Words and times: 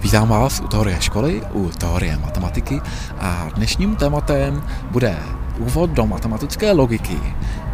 Vítám 0.00 0.28
vás 0.28 0.60
u 0.60 0.68
teorie 0.68 0.96
školy, 1.00 1.42
u 1.52 1.70
teorie 1.70 2.18
matematiky 2.18 2.80
a 3.18 3.48
dnešním 3.54 3.96
tématem 3.96 4.62
bude 4.90 5.16
úvod 5.58 5.90
do 5.90 6.06
matematické 6.06 6.72
logiky 6.72 7.20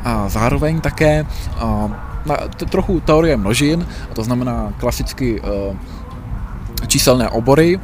a 0.05 0.29
zároveň 0.29 0.81
také 0.81 1.25
a, 1.57 1.89
na, 2.27 2.37
trochu 2.71 3.01
teorie 3.01 3.37
množin, 3.37 3.87
to 4.13 4.25
znamená 4.25 4.75
klasicky 4.77 5.41
a, 5.41 5.45
číselné 6.87 7.29
obory, 7.29 7.81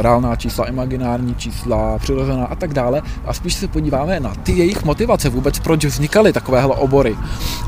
reálná 0.00 0.36
čísla, 0.36 0.68
imaginární 0.68 1.34
čísla, 1.34 1.98
přirozená 1.98 2.46
a 2.46 2.54
tak 2.54 2.74
dále. 2.74 3.02
A 3.24 3.32
spíš 3.32 3.54
se 3.54 3.68
podíváme 3.68 4.20
na 4.20 4.34
ty 4.42 4.52
jejich 4.52 4.84
motivace 4.84 5.28
vůbec, 5.28 5.58
proč 5.58 5.84
vznikaly 5.84 6.32
takovéhle 6.32 6.74
obory. 6.74 7.16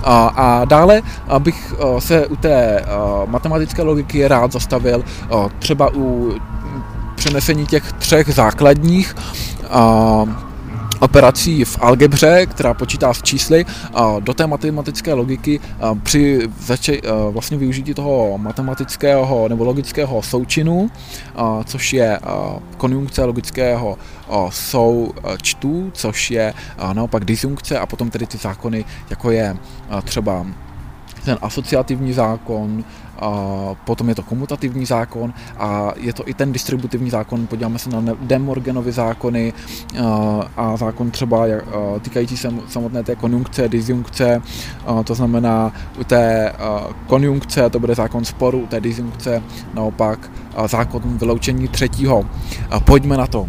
A, 0.04 0.26
a 0.26 0.64
dále 0.64 1.02
bych 1.38 1.74
se 1.98 2.26
u 2.26 2.36
té 2.36 2.84
matematické 3.26 3.82
logiky 3.82 4.28
rád 4.28 4.52
zastavil 4.52 5.04
třeba 5.58 5.90
u 5.94 6.32
přenesení 7.14 7.66
těch 7.66 7.92
třech 7.92 8.34
základních 8.34 9.16
operací 11.00 11.64
v 11.64 11.78
algebře, 11.80 12.46
která 12.46 12.74
počítá 12.74 13.14
s 13.14 13.22
čísly, 13.22 13.66
do 14.20 14.34
té 14.34 14.46
matematické 14.46 15.14
logiky 15.14 15.60
při 16.02 16.48
zači- 16.66 17.00
vlastně 17.30 17.56
využití 17.58 17.94
toho 17.94 18.38
matematického 18.38 19.48
nebo 19.48 19.64
logického 19.64 20.22
součinu, 20.22 20.90
což 21.64 21.92
je 21.92 22.18
konjunkce 22.76 23.24
logického 23.24 23.98
součtu, 24.50 25.90
což 25.94 26.30
je 26.30 26.54
naopak 26.92 27.24
disjunkce 27.24 27.78
a 27.78 27.86
potom 27.86 28.10
tedy 28.10 28.26
ty 28.26 28.38
zákony, 28.38 28.84
jako 29.10 29.30
je 29.30 29.56
třeba 30.04 30.46
ten 31.24 31.38
asociativní 31.42 32.12
zákon, 32.12 32.84
potom 33.84 34.08
je 34.08 34.14
to 34.14 34.22
komutativní 34.22 34.86
zákon 34.86 35.34
a 35.58 35.92
je 35.96 36.12
to 36.12 36.28
i 36.28 36.34
ten 36.34 36.52
distributivní 36.52 37.10
zákon, 37.10 37.46
podíváme 37.46 37.78
se 37.78 37.90
na 37.90 38.16
Demorgenovy 38.20 38.92
zákony 38.92 39.52
a 40.56 40.76
zákon 40.76 41.10
třeba 41.10 41.44
týkající 42.00 42.36
se 42.36 42.52
samotné 42.68 43.02
té 43.02 43.16
konjunkce, 43.16 43.68
disjunkce, 43.68 44.42
to 45.04 45.14
znamená 45.14 45.72
u 46.00 46.04
té 46.04 46.52
konjunkce 47.06 47.70
to 47.70 47.78
bude 47.80 47.94
zákon 47.94 48.24
sporu, 48.24 48.58
u 48.58 48.66
té 48.66 48.80
disjunkce 48.80 49.42
naopak 49.74 50.30
zákon 50.66 51.02
vyloučení 51.04 51.68
třetího. 51.68 52.24
Pojďme 52.84 53.16
na 53.16 53.26
to. 53.26 53.46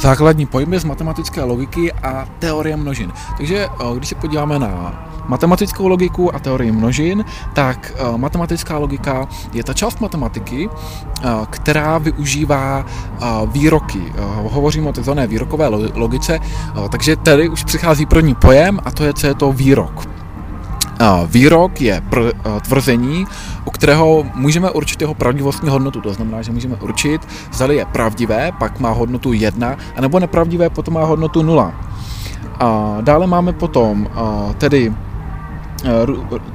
Základní 0.00 0.46
pojmy 0.46 0.80
z 0.80 0.84
matematické 0.84 1.42
logiky 1.42 1.92
a 1.92 2.26
teorie 2.38 2.76
množin. 2.76 3.12
Takže 3.36 3.68
eh, 3.68 3.96
když 3.96 4.08
se 4.08 4.14
podíváme 4.14 4.58
na 4.58 5.04
matematickou 5.28 5.88
logiku 5.88 6.34
a 6.34 6.38
teorii 6.38 6.72
množin, 6.72 7.24
tak 7.52 7.92
eh, 7.94 8.18
matematická 8.18 8.78
logika 8.78 9.28
je 9.52 9.64
ta 9.64 9.72
část 9.74 10.00
matematiky, 10.00 10.68
eh, 10.68 11.28
která 11.50 11.98
využívá 11.98 12.84
výroky. 13.52 14.12
Hovořím 14.48 14.86
o 14.86 14.92
tzv. 14.92 15.10
výrokové 15.26 15.68
logice, 15.94 16.38
takže 16.90 17.16
tady 17.16 17.48
už 17.48 17.64
přichází 17.64 18.06
první 18.06 18.34
pojem 18.34 18.80
a 18.84 18.90
to 18.90 19.04
je, 19.04 19.12
co 19.12 19.26
je 19.26 19.34
to 19.34 19.52
výrok. 19.52 20.08
Výrok 21.26 21.80
je 21.80 22.02
tvrzení, 22.64 23.26
u 23.64 23.70
kterého 23.70 24.24
můžeme 24.34 24.70
určit 24.70 25.00
jeho 25.00 25.14
pravdivostní 25.14 25.68
hodnotu. 25.68 26.00
To 26.00 26.14
znamená, 26.14 26.42
že 26.42 26.52
můžeme 26.52 26.76
určit, 26.76 27.28
zda 27.52 27.66
je 27.66 27.84
pravdivé, 27.84 28.52
pak 28.58 28.80
má 28.80 28.90
hodnotu 28.90 29.32
1, 29.32 29.76
anebo 29.96 30.20
nepravdivé, 30.20 30.70
potom 30.70 30.94
má 30.94 31.04
hodnotu 31.04 31.42
0. 31.42 31.74
A 32.60 32.98
dále 33.00 33.26
máme 33.26 33.52
potom 33.52 34.08
tedy 34.58 34.92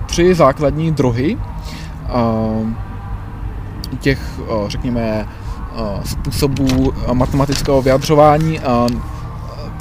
tři 0.06 0.36
základní 0.36 0.92
druhy 0.92 1.38
těch, 3.99 4.20
řekněme, 4.67 5.27
způsobů 6.04 6.93
matematického 7.14 7.82
vyjadřování. 7.82 8.60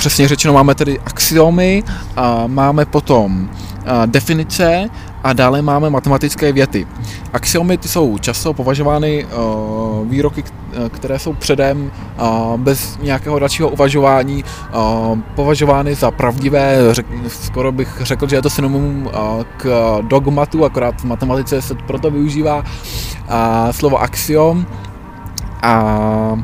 Přesně 0.04 0.28
řečeno 0.28 0.54
máme 0.54 0.74
tedy 0.74 1.00
axiomy, 1.00 1.82
máme 2.46 2.84
potom 2.84 3.50
definice 4.06 4.90
a 5.22 5.32
dále 5.32 5.62
máme 5.62 5.90
matematické 5.90 6.52
věty. 6.52 6.86
Axiomy 7.32 7.78
ty 7.78 7.88
jsou 7.88 8.18
často 8.18 8.52
považovány 8.52 9.24
uh, 9.24 10.08
výroky, 10.08 10.44
které 10.88 11.18
jsou 11.18 11.32
předem 11.32 11.90
uh, 12.20 12.56
bez 12.56 12.98
nějakého 13.02 13.38
dalšího 13.38 13.68
uvažování 13.68 14.44
uh, 14.44 15.18
považovány 15.34 15.94
za 15.94 16.10
pravdivé. 16.10 16.78
Řek, 16.90 17.06
skoro 17.28 17.72
bych 17.72 18.00
řekl, 18.00 18.28
že 18.28 18.36
je 18.36 18.42
to 18.42 18.50
synonymum 18.50 19.10
k 19.56 19.98
dogmatu, 20.02 20.64
akorát 20.64 21.00
v 21.00 21.04
matematice 21.04 21.62
se 21.62 21.74
proto 21.74 22.10
využívá 22.10 22.64
slovo 23.70 24.02
axiom. 24.02 24.66
A 25.62 26.38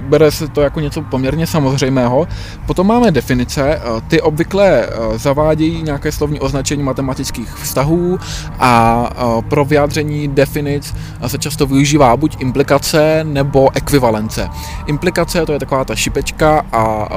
bere 0.00 0.30
se 0.30 0.48
to 0.48 0.60
jako 0.60 0.80
něco 0.80 1.02
poměrně 1.02 1.46
samozřejmého. 1.46 2.28
Potom 2.66 2.86
máme 2.86 3.10
definice, 3.10 3.62
eh, 3.74 3.80
ty 4.08 4.20
obvykle 4.20 4.86
eh, 4.86 5.18
zavádějí 5.18 5.82
nějaké 5.82 6.12
slovní 6.12 6.40
označení 6.40 6.82
matematických 6.82 7.54
vztahů 7.54 8.18
a 8.58 9.04
eh, 9.10 9.42
pro 9.42 9.64
vyjádření 9.64 10.28
definic 10.28 10.94
se 11.26 11.38
často 11.38 11.66
využívá 11.66 12.16
buď 12.16 12.36
implikace 12.40 13.24
nebo 13.24 13.68
ekvivalence. 13.74 14.48
Implikace 14.86 15.46
to 15.46 15.52
je 15.52 15.58
taková 15.58 15.84
ta 15.84 15.94
šipečka 15.94 16.64
a 16.72 17.08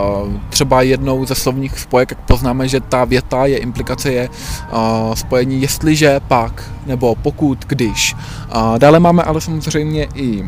třeba 0.50 0.82
jednou 0.82 1.26
ze 1.26 1.36
slovních 1.36 1.80
spojek 1.80 2.18
poznáme, 2.28 2.68
že 2.68 2.80
ta 2.80 3.06
věta 3.06 3.46
je 3.46 3.58
implikace 3.58 4.12
je 4.12 4.30
spojení 5.14 5.62
jestliže, 5.62 6.20
pak 6.28 6.64
nebo 6.86 7.16
pokud, 7.16 7.66
když. 7.68 8.16
Dále 8.78 9.00
máme 9.00 9.24
ale 9.24 9.42
samozřejmě 9.42 10.08
i 10.16 10.46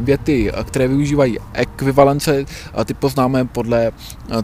věty, 0.00 0.52
které 0.64 0.88
využívají 0.88 1.38
ekvivalence, 1.74 2.44
ty 2.84 2.94
poznáme 2.94 3.44
podle 3.44 3.86
eh, 3.86 3.92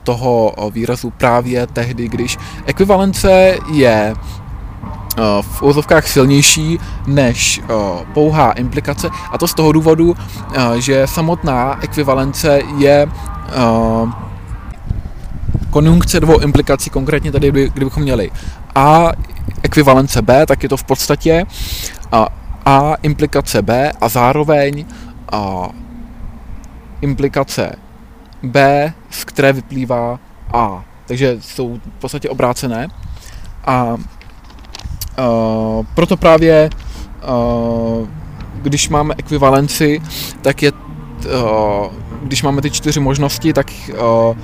toho 0.02 0.52
eh, 0.56 0.70
výrazu 0.70 1.10
právě 1.10 1.66
tehdy, 1.66 2.08
když 2.08 2.38
ekvivalence 2.66 3.58
je 3.72 4.14
eh, 4.14 5.22
v 5.40 5.62
úzovkách 5.62 6.08
silnější 6.08 6.78
než 7.06 7.60
pouhá 8.14 8.52
implikace. 8.52 9.10
A 9.30 9.38
to 9.38 9.48
z 9.48 9.54
toho 9.54 9.72
důvodu, 9.72 10.16
že 10.78 11.06
samotná 11.06 11.78
ekvivalence 11.82 12.60
je 12.78 13.06
konjunkce 15.70 16.20
dvou 16.20 16.38
implikací, 16.38 16.90
konkrétně 16.90 17.32
tady, 17.32 17.50
kdybychom 17.50 18.02
měli 18.02 18.30
A 18.74 19.12
ekvivalence 19.62 20.22
B, 20.22 20.46
tak 20.46 20.62
je 20.62 20.68
to 20.68 20.76
v 20.76 20.84
podstatě 20.84 21.46
A 22.66 22.94
implikace 23.02 23.62
B 23.62 23.92
a 24.00 24.08
zároveň 24.08 24.84
a 25.32 25.68
implikace 27.00 27.76
B, 28.42 28.92
z 29.10 29.24
které 29.24 29.52
vyplývá 29.52 30.18
A. 30.52 30.84
Takže 31.06 31.36
jsou 31.40 31.74
v 31.74 32.00
podstatě 32.00 32.28
obrácené. 32.30 32.88
A 33.66 33.84
uh, 33.94 35.86
proto 35.94 36.16
právě, 36.16 36.70
uh, 37.28 38.08
když 38.54 38.88
máme 38.88 39.14
ekvivalenci, 39.18 40.02
tak 40.42 40.62
je, 40.62 40.72
uh, 40.72 41.86
když 42.22 42.42
máme 42.42 42.62
ty 42.62 42.70
čtyři 42.70 43.00
možnosti, 43.00 43.52
tak 43.52 43.66
uh, 43.90 44.36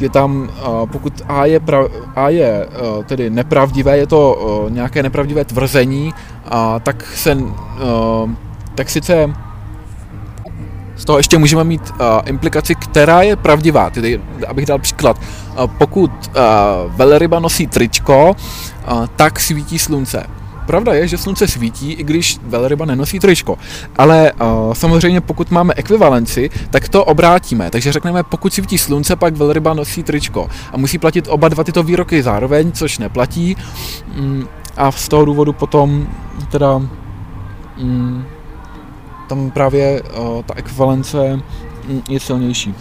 je 0.00 0.10
tam, 0.10 0.42
uh, 0.42 0.88
pokud 0.90 1.22
A 1.28 1.44
je, 1.46 1.60
pra, 1.60 1.84
A 2.16 2.28
je 2.28 2.66
uh, 2.66 3.04
tedy 3.04 3.30
nepravdivé, 3.30 3.98
je 3.98 4.06
to 4.06 4.34
uh, 4.34 4.70
nějaké 4.70 5.02
nepravdivé 5.02 5.44
tvrzení, 5.44 6.14
uh, 6.14 6.80
tak 6.82 7.02
se, 7.02 7.34
uh, 7.34 8.30
tak 8.74 8.90
sice 8.90 9.34
z 10.96 11.04
toho 11.04 11.18
ještě 11.18 11.38
můžeme 11.38 11.64
mít 11.64 11.90
uh, 11.90 12.06
implikaci, 12.26 12.74
která 12.74 13.22
je 13.22 13.36
pravdivá. 13.36 13.90
Tedy, 13.90 14.20
abych 14.48 14.66
dal 14.66 14.78
příklad, 14.78 15.18
uh, 15.18 15.66
pokud 15.66 16.10
uh, 16.10 16.34
velryba 16.96 17.40
nosí 17.40 17.66
tričko, 17.66 18.36
uh, 18.92 19.06
tak 19.16 19.40
svítí 19.40 19.78
slunce. 19.78 20.26
Pravda 20.66 20.94
je, 20.94 21.08
že 21.08 21.18
slunce 21.18 21.48
svítí, 21.48 21.92
i 21.92 22.04
když 22.04 22.38
velryba 22.42 22.84
nenosí 22.84 23.18
tričko. 23.18 23.58
Ale 23.96 24.32
uh, 24.32 24.74
samozřejmě 24.74 25.20
pokud 25.20 25.50
máme 25.50 25.74
ekvivalenci, 25.76 26.50
tak 26.70 26.88
to 26.88 27.04
obrátíme. 27.04 27.70
Takže 27.70 27.92
řekneme, 27.92 28.22
pokud 28.22 28.54
svítí 28.54 28.78
slunce, 28.78 29.16
pak 29.16 29.36
velryba 29.36 29.74
nosí 29.74 30.02
tričko. 30.02 30.48
A 30.72 30.76
musí 30.76 30.98
platit 30.98 31.28
oba 31.28 31.48
dva 31.48 31.64
tyto 31.64 31.82
výroky 31.82 32.22
zároveň, 32.22 32.72
což 32.72 32.98
neplatí. 32.98 33.56
Mm, 34.14 34.46
a 34.76 34.92
z 34.92 35.08
toho 35.08 35.24
důvodu 35.24 35.52
potom 35.52 36.06
teda... 36.50 36.78
Mm, 37.76 38.24
tam 39.26 39.50
právě 39.50 40.02
uh, 40.02 40.42
ta 40.42 40.54
ekvivalence 40.56 41.40
mm, 41.88 42.02
je 42.08 42.20
silnější. 42.20 42.74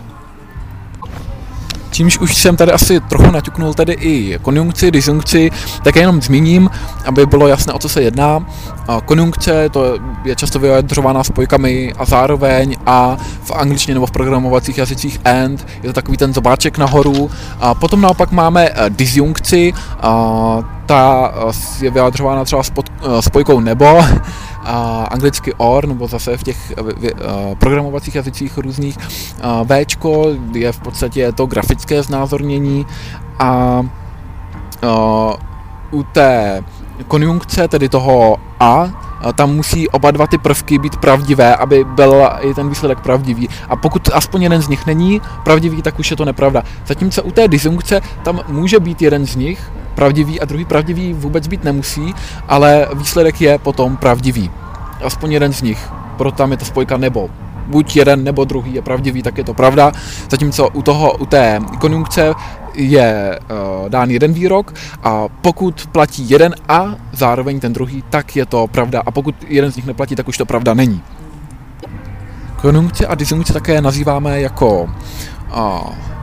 čímž 1.91 2.17
už 2.17 2.35
jsem 2.35 2.57
tady 2.57 2.71
asi 2.71 2.99
trochu 2.99 3.31
naťuknul 3.31 3.73
tady 3.73 3.93
i 3.93 4.39
konjunkci, 4.41 4.91
disjunkci, 4.91 5.51
tak 5.83 5.95
jenom 5.95 6.21
zmíním, 6.21 6.69
aby 7.05 7.25
bylo 7.25 7.47
jasné, 7.47 7.73
o 7.73 7.79
co 7.79 7.89
se 7.89 8.01
jedná. 8.01 8.45
Konjunkce 9.05 9.69
to 9.69 9.99
je 10.25 10.35
často 10.35 10.59
vyjadřována 10.59 11.23
spojkami 11.23 11.93
a 11.97 12.05
zároveň 12.05 12.75
a 12.85 13.17
v 13.43 13.51
angličtině 13.51 13.93
nebo 13.93 14.05
v 14.05 14.11
programovacích 14.11 14.77
jazycích 14.77 15.19
and, 15.25 15.67
je 15.83 15.89
to 15.89 15.93
takový 15.93 16.17
ten 16.17 16.33
zobáček 16.33 16.77
nahoru. 16.77 17.29
A 17.59 17.73
potom 17.73 18.01
naopak 18.01 18.31
máme 18.31 18.69
eh, 18.69 18.89
disjunkci, 18.89 19.73
ta 20.85 21.33
eh, 21.49 21.85
je 21.85 21.91
vyjadřována 21.91 22.45
třeba 22.45 22.61
eh, 22.61 23.21
spojkou 23.21 23.59
nebo, 23.59 24.03
a 24.65 25.07
anglicky 25.11 25.53
or, 25.53 25.87
nebo 25.87 26.07
zase 26.07 26.37
v 26.37 26.43
těch 26.43 26.73
programovacích 27.59 28.15
jazycích 28.15 28.57
různých. 28.57 28.97
V 29.63 29.85
je 30.53 30.71
v 30.71 30.79
podstatě 30.79 31.31
to 31.31 31.45
grafické 31.45 32.03
znázornění 32.03 32.85
a 33.39 33.81
u 35.91 36.03
té 36.03 36.63
konjunkce, 37.07 37.67
tedy 37.67 37.89
toho 37.89 38.37
a, 38.59 39.01
tam 39.35 39.55
musí 39.55 39.89
oba 39.89 40.11
dva 40.11 40.27
ty 40.27 40.37
prvky 40.37 40.77
být 40.77 40.95
pravdivé, 40.97 41.55
aby 41.55 41.83
byl 41.83 42.29
i 42.41 42.53
ten 42.53 42.69
výsledek 42.69 42.99
pravdivý. 42.99 43.49
A 43.69 43.75
pokud 43.75 44.09
aspoň 44.13 44.43
jeden 44.43 44.61
z 44.61 44.67
nich 44.67 44.85
není 44.85 45.21
pravdivý, 45.43 45.81
tak 45.81 45.99
už 45.99 46.11
je 46.11 46.17
to 46.17 46.25
nepravda. 46.25 46.63
Zatímco 46.85 47.23
u 47.23 47.31
té 47.31 47.47
disjunkce 47.47 48.01
tam 48.23 48.39
může 48.47 48.79
být 48.79 49.01
jeden 49.01 49.25
z 49.25 49.35
nich 49.35 49.71
pravdivý 49.95 50.41
a 50.41 50.45
druhý 50.45 50.65
pravdivý 50.65 51.13
vůbec 51.13 51.47
být 51.47 51.63
nemusí, 51.63 52.13
ale 52.47 52.87
výsledek 52.93 53.41
je 53.41 53.57
potom 53.57 53.97
pravdivý. 53.97 54.51
Aspoň 55.03 55.31
jeden 55.31 55.53
z 55.53 55.61
nich. 55.61 55.89
Proto 56.17 56.37
tam 56.37 56.51
je 56.51 56.57
ta 56.57 56.65
spojka 56.65 56.97
nebo 56.97 57.29
buď 57.67 57.95
jeden 57.95 58.23
nebo 58.23 58.45
druhý 58.45 58.73
je 58.73 58.81
pravdivý, 58.81 59.21
tak 59.21 59.37
je 59.37 59.43
to 59.43 59.53
pravda. 59.53 59.91
Zatímco 60.29 60.69
u, 60.69 60.81
toho, 60.81 61.17
u 61.17 61.25
té 61.25 61.59
konjunkce 61.79 62.33
je 62.73 63.39
uh, 63.39 63.89
dán 63.89 64.09
jeden 64.09 64.33
výrok 64.33 64.73
a 65.03 65.27
pokud 65.41 65.87
platí 65.91 66.29
jeden 66.29 66.55
a 66.69 66.95
zároveň 67.11 67.59
ten 67.59 67.73
druhý, 67.73 68.03
tak 68.09 68.35
je 68.35 68.45
to 68.45 68.67
pravda. 68.67 69.01
A 69.05 69.11
pokud 69.11 69.35
jeden 69.47 69.71
z 69.71 69.75
nich 69.75 69.85
neplatí, 69.85 70.15
tak 70.15 70.27
už 70.27 70.37
to 70.37 70.45
pravda 70.45 70.73
není. 70.73 71.01
Konjunkce 72.61 73.07
a 73.07 73.15
disjunkce 73.15 73.53
také 73.53 73.81
nazýváme 73.81 74.41
jako 74.41 74.89
uh, 75.57 76.14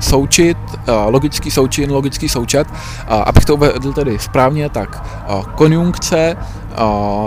součit, 0.00 0.58
uh, 0.58 0.94
logický 1.06 1.50
součin, 1.50 1.90
logický 1.90 2.28
součet. 2.28 2.68
Uh, 2.70 2.74
abych 3.08 3.44
to 3.44 3.54
uvedl 3.54 3.92
tedy 3.92 4.18
správně, 4.18 4.68
tak 4.68 5.06
uh, 5.28 5.44
konjunkce, 5.44 6.36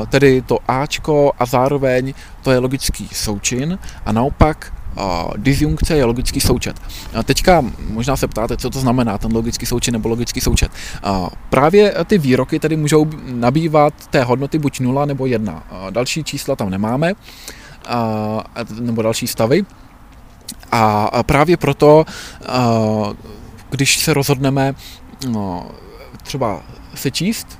tedy 0.09 0.41
to 0.41 0.57
Ačko 0.67 1.31
a 1.39 1.45
zároveň 1.45 2.13
to 2.41 2.51
je 2.51 2.59
logický 2.59 3.07
součin 3.13 3.79
a 4.05 4.11
naopak 4.11 4.73
disjunkce 5.37 5.97
je 5.97 6.05
logický 6.05 6.39
součet. 6.41 6.81
Teďka 7.23 7.63
možná 7.89 8.17
se 8.17 8.27
ptáte, 8.27 8.57
co 8.57 8.69
to 8.69 8.79
znamená 8.79 9.17
ten 9.17 9.33
logický 9.33 9.65
součet 9.65 9.91
nebo 9.91 10.09
logický 10.09 10.41
součet. 10.41 10.71
Právě 11.49 11.93
ty 12.05 12.17
výroky 12.17 12.59
tedy 12.59 12.77
můžou 12.77 13.05
nabývat 13.25 13.93
té 14.09 14.23
hodnoty 14.23 14.57
buď 14.59 14.79
0 14.79 15.05
nebo 15.05 15.25
1. 15.25 15.63
Další 15.89 16.23
čísla 16.23 16.55
tam 16.55 16.69
nemáme, 16.69 17.13
nebo 18.79 19.01
další 19.01 19.27
stavy. 19.27 19.65
A 20.71 21.23
právě 21.23 21.57
proto, 21.57 22.05
když 23.69 23.99
se 23.99 24.13
rozhodneme 24.13 24.75
no, 25.29 25.67
třeba 26.23 26.61
sečíst 26.95 27.59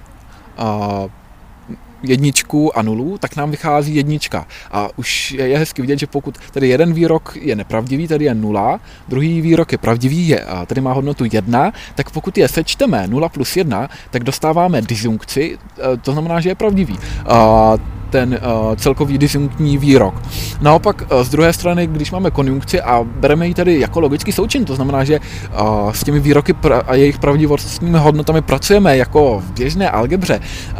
jedničku 2.03 2.77
a 2.77 2.81
nulu, 2.81 3.17
tak 3.17 3.35
nám 3.35 3.51
vychází 3.51 3.95
jednička. 3.95 4.47
A 4.71 4.87
už 4.95 5.31
je 5.31 5.57
hezky 5.57 5.81
vidět, 5.81 5.99
že 5.99 6.07
pokud 6.07 6.37
tedy 6.51 6.67
jeden 6.67 6.93
výrok 6.93 7.37
je 7.41 7.55
nepravdivý, 7.55 8.07
tedy 8.07 8.25
je 8.25 8.35
nula, 8.35 8.79
druhý 9.07 9.41
výrok 9.41 9.71
je 9.71 9.77
pravdivý, 9.77 10.27
je, 10.27 10.43
a 10.43 10.65
tedy 10.65 10.81
má 10.81 10.93
hodnotu 10.93 11.25
jedna, 11.31 11.71
tak 11.95 12.09
pokud 12.09 12.37
je 12.37 12.47
sečteme 12.47 13.07
0 13.07 13.29
plus 13.29 13.57
1, 13.57 13.89
tak 14.09 14.23
dostáváme 14.23 14.81
disjunkci, 14.81 15.57
e, 15.93 15.97
to 15.97 16.11
znamená, 16.11 16.39
že 16.39 16.49
je 16.49 16.55
pravdivý. 16.55 16.97
A 17.27 17.73
ten 18.09 18.39
uh, 18.41 18.75
celkový 18.75 19.17
disjunktní 19.17 19.77
výrok. 19.77 20.21
Naopak 20.61 21.01
uh, 21.01 21.23
z 21.23 21.29
druhé 21.29 21.53
strany, 21.53 21.87
když 21.87 22.11
máme 22.11 22.31
konjunkci 22.31 22.81
a 22.81 23.03
bereme 23.03 23.47
ji 23.47 23.53
tedy 23.53 23.79
jako 23.79 23.99
logický 23.99 24.31
součin, 24.31 24.65
to 24.65 24.75
znamená, 24.75 25.03
že 25.03 25.19
uh, 25.19 25.91
s 25.91 26.03
těmi 26.03 26.19
výroky 26.19 26.55
a 26.87 26.95
jejich 26.95 27.19
pravdivostními 27.19 27.97
hodnotami 27.97 28.41
pracujeme 28.41 28.97
jako 28.97 29.39
v 29.39 29.51
běžné 29.51 29.89
algebře, 29.89 30.39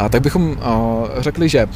tak 0.10 0.22
bychom 0.22 0.58
řekli, 1.18 1.50
že 1.50 1.68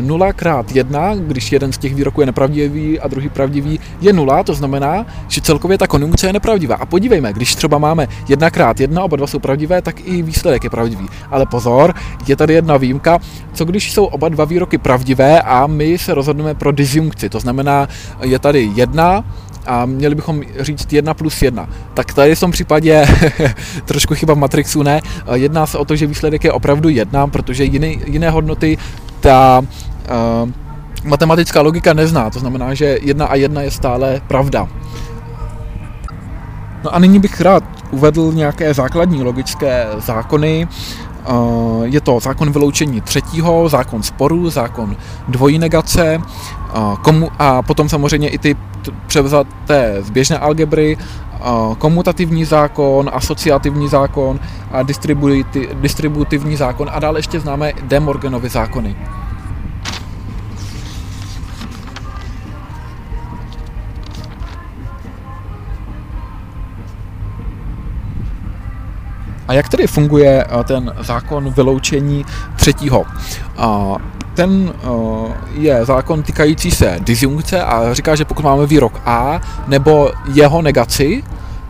0 0.00 0.32
krát 0.32 0.72
1, 0.72 1.14
když 1.14 1.52
jeden 1.52 1.72
z 1.72 1.78
těch 1.78 1.94
výroků 1.94 2.20
je 2.20 2.26
nepravdivý 2.26 3.00
a 3.00 3.08
druhý 3.08 3.28
pravdivý, 3.28 3.80
je 4.00 4.12
0, 4.12 4.42
to 4.42 4.54
znamená, 4.54 5.06
že 5.28 5.40
celkově 5.40 5.78
ta 5.78 5.86
konjunkce 5.86 6.26
je 6.26 6.32
nepravdivá. 6.32 6.76
A 6.76 6.86
podívejme, 6.86 7.32
když 7.32 7.54
třeba 7.54 7.78
máme 7.78 8.08
1 8.28 8.50
krát 8.50 8.80
1, 8.80 9.02
oba 9.02 9.16
dva 9.16 9.26
jsou 9.26 9.38
pravdivé, 9.38 9.82
tak 9.82 9.96
i 10.04 10.22
výsledek 10.22 10.64
je 10.64 10.70
pravdivý. 10.70 11.08
Ale 11.30 11.46
pozor, 11.46 11.94
je 12.26 12.36
tady 12.36 12.54
jedna 12.54 12.76
výjimka, 12.76 13.18
co 13.52 13.64
když 13.64 13.92
jsou 13.92 14.04
oba 14.04 14.28
dva 14.28 14.44
výroky 14.44 14.78
pravdivé, 14.78 14.99
pravdivé 15.00 15.42
a 15.42 15.66
my 15.66 15.98
se 15.98 16.14
rozhodneme 16.14 16.54
pro 16.54 16.72
disjunkci. 16.72 17.28
To 17.28 17.40
znamená, 17.40 17.88
je 18.22 18.38
tady 18.38 18.70
jedna 18.74 19.24
a 19.66 19.86
měli 19.86 20.14
bychom 20.14 20.42
říct 20.60 20.92
1 20.92 21.14
plus 21.14 21.42
1. 21.42 21.68
Tak 21.94 22.14
tady 22.14 22.34
v 22.34 22.40
tom 22.40 22.50
případě 22.50 23.06
trošku 23.84 24.14
chyba 24.14 24.34
v 24.34 24.38
Matrixu, 24.38 24.82
ne. 24.82 25.00
Jedná 25.34 25.66
se 25.66 25.78
o 25.78 25.84
to, 25.84 25.96
že 25.96 26.06
výsledek 26.06 26.44
je 26.44 26.52
opravdu 26.52 26.88
jedna, 26.88 27.26
protože 27.26 27.64
jiné, 27.64 27.86
jiné 27.86 28.30
hodnoty 28.30 28.78
ta 29.20 29.62
uh, 29.62 30.50
matematická 31.04 31.60
logika 31.60 31.94
nezná. 31.94 32.30
To 32.30 32.38
znamená, 32.38 32.74
že 32.74 32.98
jedna 33.02 33.26
a 33.26 33.34
jedna 33.34 33.62
je 33.62 33.70
stále 33.70 34.20
pravda. 34.28 34.68
No 36.84 36.94
a 36.94 36.98
nyní 36.98 37.18
bych 37.18 37.40
rád 37.40 37.64
uvedl 37.90 38.32
nějaké 38.32 38.74
základní 38.74 39.22
logické 39.22 39.86
zákony, 39.98 40.68
je 41.82 42.00
to 42.00 42.20
zákon 42.20 42.52
vyloučení 42.52 43.00
třetího, 43.00 43.68
zákon 43.68 44.02
sporu, 44.02 44.50
zákon 44.50 44.96
dvojí 45.28 45.58
negace 45.58 46.20
komu, 47.02 47.30
a 47.38 47.62
potom 47.62 47.88
samozřejmě 47.88 48.28
i 48.28 48.38
ty 48.38 48.56
převzaté 49.06 49.96
z 50.00 50.10
běžné 50.10 50.38
algebry, 50.38 50.98
komutativní 51.78 52.44
zákon, 52.44 53.10
asociativní 53.12 53.88
zákon 53.88 54.40
a 54.72 54.82
distributivní 55.74 56.56
zákon 56.56 56.90
a 56.92 56.98
dále 57.00 57.18
ještě 57.18 57.40
známe 57.40 57.72
Demorganovy 57.82 58.48
zákony. 58.48 58.96
A 69.50 69.52
jak 69.52 69.68
tedy 69.68 69.86
funguje 69.86 70.44
eh, 70.44 70.64
ten 70.64 70.94
zákon 71.00 71.50
vyloučení 71.50 72.24
třetího? 72.56 73.04
Ten 74.34 74.72
eh, 74.72 74.88
je 75.54 75.84
zákon 75.84 76.22
týkající 76.22 76.70
se 76.70 76.96
disjunkce 77.00 77.62
a 77.62 77.94
říká, 77.94 78.14
že 78.14 78.24
pokud 78.24 78.42
máme 78.42 78.66
výrok 78.66 79.00
A 79.04 79.40
nebo 79.66 80.10
jeho 80.34 80.62
negaci, 80.62 81.24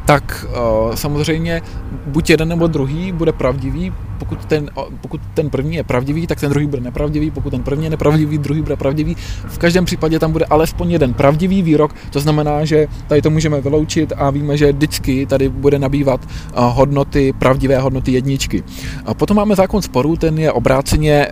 tak 0.05 0.45
uh, 0.49 0.95
samozřejmě 0.95 1.63
buď 2.07 2.31
jeden 2.31 2.49
nebo 2.49 2.67
druhý 2.67 3.13
bude 3.13 3.33
pravdivý, 3.33 3.93
pokud 4.21 4.45
ten, 4.45 4.71
pokud 5.01 5.21
ten 5.35 5.51
první 5.51 5.77
je 5.77 5.85
pravdivý, 5.85 6.27
tak 6.27 6.41
ten 6.41 6.51
druhý 6.51 6.67
bude 6.67 6.83
nepravdivý, 6.83 7.31
pokud 7.31 7.51
ten 7.51 7.63
první 7.63 7.85
je 7.85 7.91
nepravdivý, 7.91 8.39
druhý 8.39 8.63
bude 8.63 8.77
pravdivý. 8.77 9.17
V 9.49 9.59
každém 9.59 9.85
případě 9.85 10.19
tam 10.19 10.33
bude 10.33 10.45
alespoň 10.45 10.91
jeden 10.91 11.15
pravdivý 11.15 11.63
výrok, 11.63 11.95
to 12.11 12.21
znamená, 12.21 12.65
že 12.65 12.87
tady 13.07 13.23
to 13.23 13.31
můžeme 13.31 13.61
vyloučit 13.61 14.13
a 14.17 14.31
víme, 14.31 14.57
že 14.57 14.73
vždycky 14.73 15.27
tady 15.27 15.49
bude 15.49 15.79
nabývat 15.79 16.21
hodnoty, 16.55 17.33
pravdivé 17.39 17.79
hodnoty 17.79 18.13
jedničky. 18.13 18.63
A 19.07 19.15
potom 19.15 19.37
máme 19.37 19.57
zákon 19.57 19.83
sporu, 19.83 20.17
ten 20.17 20.39
je 20.39 20.53
obráceně, 20.53 21.27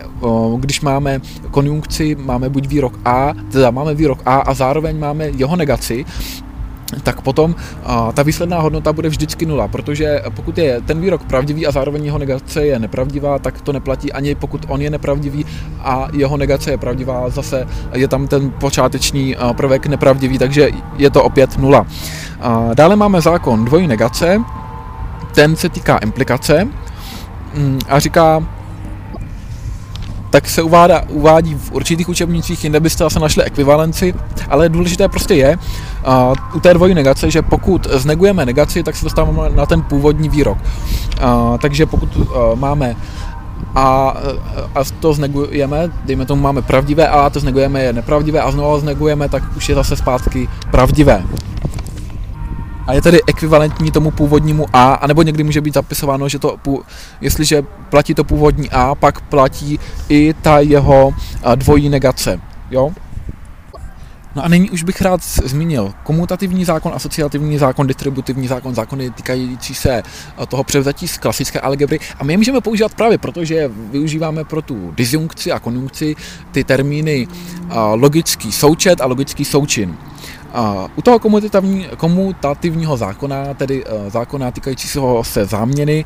když 0.57 0.81
máme 0.81 1.21
konjunkci, 1.51 2.15
máme 2.15 2.49
buď 2.49 2.67
výrok 2.67 2.99
A, 3.05 3.33
teda 3.51 3.71
máme 3.71 3.95
výrok 3.95 4.21
A 4.25 4.35
a 4.35 4.53
zároveň 4.53 4.99
máme 4.99 5.29
jeho 5.29 5.55
negaci, 5.55 6.05
tak 7.03 7.21
potom 7.21 7.55
a, 7.83 8.11
ta 8.11 8.23
výsledná 8.23 8.59
hodnota 8.59 8.93
bude 8.93 9.09
vždycky 9.09 9.45
nula, 9.45 9.67
protože 9.67 10.21
pokud 10.35 10.57
je 10.57 10.81
ten 10.81 11.01
výrok 11.01 11.23
pravdivý 11.23 11.67
a 11.67 11.71
zároveň 11.71 12.05
jeho 12.05 12.17
negace 12.17 12.65
je 12.65 12.79
nepravdivá, 12.79 13.39
tak 13.39 13.61
to 13.61 13.73
neplatí 13.73 14.13
ani 14.13 14.35
pokud 14.35 14.65
on 14.67 14.81
je 14.81 14.89
nepravdivý 14.89 15.45
a 15.79 16.07
jeho 16.13 16.37
negace 16.37 16.71
je 16.71 16.77
pravdivá, 16.77 17.29
zase 17.29 17.67
je 17.93 18.07
tam 18.07 18.27
ten 18.27 18.51
počáteční 18.51 19.35
prvek 19.55 19.85
nepravdivý, 19.85 20.37
takže 20.37 20.69
je 20.97 21.09
to 21.09 21.23
opět 21.23 21.57
nula. 21.57 21.85
A 22.41 22.69
dále 22.73 22.95
máme 22.95 23.21
zákon 23.21 23.65
dvojí 23.65 23.87
negace, 23.87 24.41
ten 25.33 25.55
se 25.55 25.69
týká 25.69 25.97
implikace 25.97 26.67
mm, 27.55 27.79
a 27.89 27.99
říká, 27.99 28.43
tak 30.29 30.49
se 30.49 30.61
uvádá, 30.61 31.03
uvádí 31.09 31.55
v 31.55 31.71
určitých 31.71 32.09
učebnicích, 32.09 32.63
jinde 32.63 32.79
byste 32.79 33.03
zase 33.03 33.19
našli 33.19 33.43
ekvivalenci, 33.43 34.13
ale 34.49 34.69
důležité 34.69 35.07
prostě 35.07 35.33
je 35.33 35.57
uh, 35.57 36.33
u 36.55 36.59
té 36.59 36.73
dvojí 36.73 36.93
negace, 36.93 37.31
že 37.31 37.41
pokud 37.41 37.87
znegujeme 37.91 38.45
negaci, 38.45 38.83
tak 38.83 38.95
se 38.95 39.05
dostáváme 39.05 39.49
na 39.49 39.65
ten 39.65 39.81
původní 39.81 40.29
výrok. 40.29 40.57
Uh, 40.61 41.57
takže 41.57 41.85
pokud 41.85 42.15
uh, 42.15 42.25
máme 42.55 42.95
a, 43.75 44.13
a 44.75 44.83
to 44.99 45.13
znegujeme, 45.13 45.89
dejme 46.05 46.25
tomu 46.25 46.41
máme 46.41 46.61
pravdivé 46.61 47.07
a 47.07 47.29
to 47.29 47.39
znegujeme 47.39 47.83
je 47.83 47.93
nepravdivé 47.93 48.41
a 48.41 48.51
znovu 48.51 48.79
znegujeme, 48.79 49.29
tak 49.29 49.43
už 49.57 49.69
je 49.69 49.75
zase 49.75 49.95
zpátky 49.95 50.49
pravdivé. 50.71 51.23
A 52.89 52.93
je 52.93 53.01
tedy 53.01 53.19
ekvivalentní 53.27 53.91
tomu 53.91 54.11
původnímu 54.11 54.65
A, 54.73 54.93
anebo 54.93 55.21
někdy 55.21 55.43
může 55.43 55.61
být 55.61 55.73
zapisováno, 55.73 56.29
že 56.29 56.39
to, 56.39 56.57
jestliže 57.21 57.61
platí 57.89 58.13
to 58.13 58.23
původní 58.23 58.69
A, 58.69 58.95
pak 58.95 59.21
platí 59.21 59.79
i 60.09 60.33
ta 60.41 60.59
jeho 60.59 61.13
dvojí 61.55 61.89
negace. 61.89 62.41
Jo? 62.71 62.91
No 64.35 64.45
a 64.45 64.47
nyní 64.47 64.69
už 64.69 64.83
bych 64.83 65.01
rád 65.01 65.23
zmínil 65.23 65.93
komutativní 66.03 66.65
zákon, 66.65 66.91
asociativní 66.95 67.57
zákon, 67.57 67.87
distributivní 67.87 68.47
zákon, 68.47 68.75
zákony 68.75 69.11
týkající 69.11 69.75
se 69.75 70.03
toho 70.47 70.63
převzatí 70.63 71.07
z 71.07 71.17
klasické 71.17 71.59
algebry. 71.59 71.99
A 72.19 72.23
my 72.23 72.33
je 72.33 72.37
můžeme 72.37 72.61
používat 72.61 72.93
právě 72.93 73.17
proto, 73.17 73.45
že 73.45 73.69
využíváme 73.91 74.43
pro 74.43 74.61
tu 74.61 74.91
disjunkci 74.91 75.51
a 75.51 75.59
konjunkci 75.59 76.15
ty 76.51 76.63
termíny 76.63 77.27
logický 77.93 78.51
součet 78.51 79.01
a 79.01 79.05
logický 79.05 79.45
součin. 79.45 79.97
U 80.95 81.01
toho 81.01 81.19
komutativního 81.97 82.97
zákona, 82.97 83.53
tedy 83.53 83.83
eh, 83.85 84.09
zákona 84.09 84.51
týkajícího 84.51 85.23
se 85.23 85.45
záměny, 85.45 86.05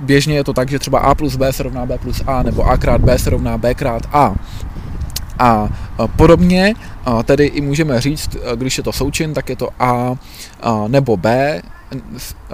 běžně 0.00 0.34
je 0.34 0.44
to 0.44 0.52
tak, 0.52 0.70
že 0.70 0.78
třeba 0.78 0.98
a 0.98 1.14
plus 1.14 1.36
b 1.36 1.52
se 1.52 1.62
rovná 1.62 1.86
b 1.86 1.98
plus 1.98 2.22
a, 2.26 2.42
nebo 2.42 2.64
a 2.64 2.76
krát 2.76 3.00
b 3.00 3.18
se 3.18 3.30
rovná 3.30 3.58
b 3.58 3.74
krát 3.74 4.02
a. 4.12 4.34
A 5.38 5.68
podobně 6.16 6.74
tedy 7.24 7.46
i 7.46 7.60
můžeme 7.60 8.00
říct, 8.00 8.36
když 8.56 8.78
je 8.78 8.84
to 8.84 8.92
součin, 8.92 9.34
tak 9.34 9.48
je 9.48 9.56
to 9.56 9.68
A 9.78 10.16
nebo 10.88 11.16
B, 11.16 11.60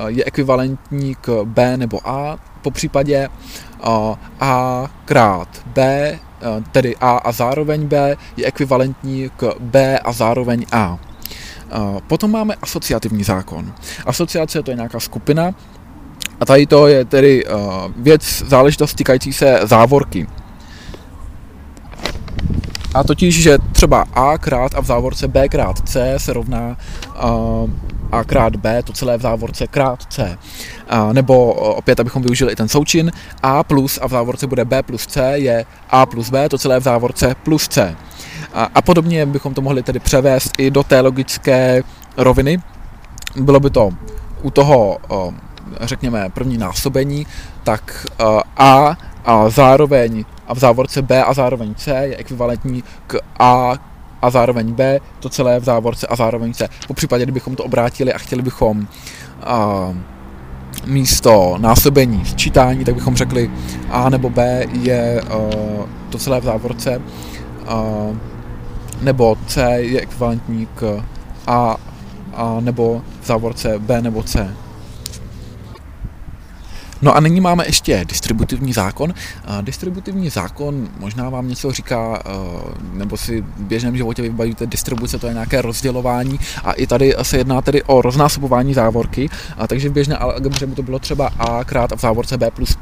je 0.07 0.25
ekvivalentní 0.25 1.15
k 1.21 1.45
B 1.45 1.77
nebo 1.77 2.09
A, 2.09 2.39
po 2.63 2.71
případě 2.71 3.29
A 4.41 4.91
krát 5.05 5.49
B, 5.67 6.19
tedy 6.73 6.97
A 6.97 7.17
a 7.17 7.33
zároveň 7.33 7.87
B, 7.87 8.17
je 8.37 8.47
ekvivalentní 8.47 9.31
k 9.37 9.55
B 9.61 9.99
a 9.99 10.13
zároveň 10.13 10.67
A. 10.73 10.99
Potom 12.07 12.31
máme 12.31 12.55
asociativní 12.63 13.25
zákon. 13.25 13.73
Asociace 14.07 14.63
to 14.63 14.71
je 14.71 14.77
nějaká 14.77 15.01
skupina 15.01 15.51
a 16.41 16.47
tady 16.47 16.67
to 16.67 16.87
je 16.87 17.05
tedy 17.05 17.45
věc, 17.97 18.43
záležitost 18.47 18.95
týkající 18.95 19.33
se 19.33 19.61
závorky. 19.63 20.27
A 22.95 23.05
totiž, 23.05 23.43
že 23.43 23.59
třeba 23.73 24.05
A 24.15 24.39
krát 24.39 24.75
a 24.75 24.81
v 24.81 24.85
závorce 24.85 25.29
B 25.29 25.49
krát 25.49 25.89
C 25.89 26.15
se 26.17 26.33
rovná 26.33 26.77
A 28.13 28.25
krát 28.25 28.57
B, 28.57 28.83
to 28.83 28.93
celé 28.93 29.19
v 29.19 29.21
závorce 29.21 29.67
krát 29.67 30.03
C. 30.09 30.39
Uh, 30.93 31.13
nebo 31.13 31.53
opět, 31.53 32.01
abychom 32.01 32.23
využili 32.23 32.53
i 32.53 32.57
ten 32.57 32.69
součin, 32.69 33.13
A 33.43 33.63
plus 33.63 33.99
a 34.03 34.07
v 34.07 34.11
závorce 34.11 34.47
bude 34.47 34.65
B 34.65 34.83
plus 34.83 35.07
C 35.07 35.39
je 35.39 35.65
A 35.91 36.07
plus 36.07 36.31
B, 36.31 36.49
to 36.49 36.59
celé 36.59 36.81
v 36.81 36.83
závorce 36.83 37.35
plus 37.43 37.69
C. 37.69 37.97
A, 38.55 38.69
a 38.75 38.83
podobně 38.83 39.27
bychom 39.27 39.55
to 39.55 39.63
mohli 39.63 39.83
tedy 39.83 39.99
převést 39.99 40.53
i 40.59 40.71
do 40.71 40.83
té 40.83 41.01
logické 41.01 41.83
roviny. 42.17 42.59
Bylo 43.37 43.61
by 43.61 43.71
to 43.71 43.91
u 44.43 44.51
toho, 44.51 44.99
řekněme, 45.81 46.29
první 46.35 46.59
násobení, 46.59 47.27
tak 47.65 48.07
A 48.57 48.97
a 49.25 49.49
zároveň 49.49 50.25
a 50.47 50.55
v 50.55 50.59
závorce 50.59 51.03
B 51.03 51.25
a 51.25 51.35
zároveň 51.35 51.75
C 51.75 51.91
je 51.91 52.17
ekvivalentní 52.17 52.85
k 53.07 53.19
A 53.39 53.73
a 54.27 54.31
zároveň 54.31 54.73
B, 54.73 55.01
to 55.21 55.29
celé 55.29 55.61
v 55.61 55.65
závorce 55.65 56.07
a 56.07 56.17
zároveň 56.17 56.55
C. 56.55 56.69
Po 56.89 56.95
případě, 56.95 57.25
kdybychom 57.25 57.57
to 57.57 57.65
obrátili 57.65 58.13
a 58.13 58.19
chtěli 58.19 58.43
bychom 58.43 58.87
a, 59.43 59.95
místo 60.87 61.57
násobení 61.59 62.25
sčítání, 62.25 62.85
tak 62.85 62.95
bychom 62.95 63.17
řekli 63.17 63.51
A 63.91 64.09
nebo 64.09 64.31
B 64.31 64.65
je 64.73 65.21
a, 65.21 65.39
to 66.11 66.19
celé 66.19 66.41
v 66.41 66.45
závorce, 66.45 67.03
a, 67.67 67.83
nebo 69.03 69.37
C 69.47 69.63
je 69.63 70.01
ekvivalentní 70.01 70.67
k 70.75 71.05
A, 71.47 71.77
a 72.35 72.57
nebo 72.61 73.03
v 73.21 73.27
závorce 73.27 73.79
B 73.79 74.03
nebo 74.03 74.23
C. 74.23 74.57
No 77.03 77.17
a 77.17 77.21
nyní 77.21 77.41
máme 77.41 77.67
ještě 77.67 78.05
distributivní 78.09 78.73
zákon. 78.73 79.15
Distributivní 79.61 80.31
zákon 80.31 80.89
možná 80.99 81.31
vám 81.31 81.49
něco 81.49 81.73
říká, 81.73 82.23
eh, 82.27 82.31
nebo 82.93 83.17
si 83.17 83.41
v 83.41 83.61
běžném 83.61 83.97
životě 83.97 84.23
vybavíte 84.23 84.67
distribuce, 84.67 85.19
to 85.19 85.27
je 85.27 85.33
nějaké 85.33 85.63
rozdělování 85.63 86.41
a 86.65 86.73
i 86.73 86.87
tady 86.87 87.15
se 87.23 87.39
jedná 87.39 87.63
tedy 87.63 87.83
o 87.83 88.03
roznásobování 88.03 88.75
závorky, 88.75 89.29
a 89.57 89.67
takže 89.67 89.89
v 89.89 89.93
běžné 89.93 90.17
algebře 90.17 90.67
by 90.67 90.75
to 90.75 90.83
bylo 90.83 90.99
třeba 90.99 91.31
a 91.39 91.65
krát 91.65 91.93
v 91.93 92.01
závorce 92.01 92.39
b 92.39 92.51
plus 92.51 92.77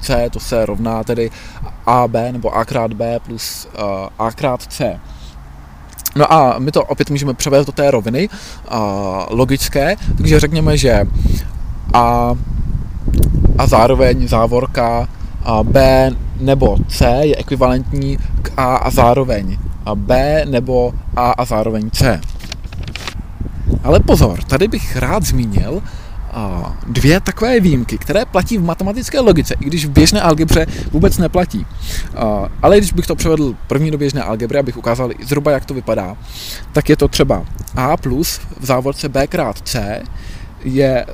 c, 0.00 0.30
to 0.30 0.40
se 0.40 0.66
rovná 0.66 1.04
tedy 1.04 1.30
ab 1.86 2.12
nebo 2.32 2.56
a 2.56 2.64
krát 2.64 2.92
b 2.92 3.20
plus 3.20 3.68
eh, 3.74 3.82
a 4.18 4.32
krát 4.32 4.62
c. 4.62 5.00
No 6.16 6.32
a 6.32 6.58
my 6.58 6.72
to 6.72 6.84
opět 6.84 7.10
můžeme 7.10 7.34
převést 7.34 7.66
do 7.66 7.72
té 7.72 7.90
roviny 7.90 8.28
uh, 8.28 8.78
logické, 9.28 9.96
takže 10.16 10.40
řekněme, 10.40 10.76
že 10.76 11.06
a 11.94 12.34
a 13.58 13.66
zároveň 13.66 14.28
závorka 14.28 15.08
B 15.62 16.10
nebo 16.40 16.76
C 16.88 17.06
je 17.22 17.36
ekvivalentní 17.36 18.18
k 18.42 18.52
A 18.56 18.76
a 18.76 18.90
zároveň 18.90 19.58
B 19.94 20.42
nebo 20.48 20.92
A 21.16 21.30
a 21.30 21.44
zároveň 21.44 21.90
C. 21.90 22.20
Ale 23.84 24.00
pozor, 24.00 24.44
tady 24.44 24.68
bych 24.68 24.96
rád 24.96 25.22
zmínil 25.22 25.82
dvě 26.86 27.20
takové 27.20 27.60
výjimky, 27.60 27.98
které 27.98 28.24
platí 28.24 28.58
v 28.58 28.64
matematické 28.64 29.20
logice, 29.20 29.54
i 29.60 29.64
když 29.64 29.86
v 29.86 29.90
běžné 29.90 30.20
algebře 30.20 30.66
vůbec 30.92 31.18
neplatí. 31.18 31.66
Ale 32.62 32.78
když 32.78 32.92
bych 32.92 33.06
to 33.06 33.16
převedl 33.16 33.54
první 33.66 33.90
do 33.90 33.98
běžné 33.98 34.22
algebry, 34.22 34.58
abych 34.58 34.76
ukázal 34.76 35.10
zhruba, 35.26 35.50
jak 35.50 35.64
to 35.64 35.74
vypadá, 35.74 36.16
tak 36.72 36.88
je 36.88 36.96
to 36.96 37.08
třeba 37.08 37.44
A 37.76 37.96
plus 37.96 38.40
v 38.60 38.66
závorce 38.66 39.08
B 39.08 39.26
krát 39.26 39.58
C 39.64 40.02
je, 40.64 41.06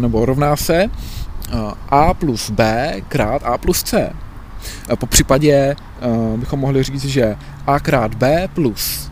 nebo 0.00 0.24
rovná 0.24 0.56
se 0.56 0.86
a 1.88 2.14
plus 2.14 2.50
B 2.50 2.92
krát 3.08 3.42
A 3.44 3.58
plus 3.58 3.82
C. 3.82 4.12
Po 4.98 5.06
případě 5.06 5.76
bychom 6.36 6.60
mohli 6.60 6.82
říct, 6.82 7.04
že 7.04 7.36
A 7.66 7.80
krát 7.80 8.14
B 8.14 8.48
plus 8.54 9.10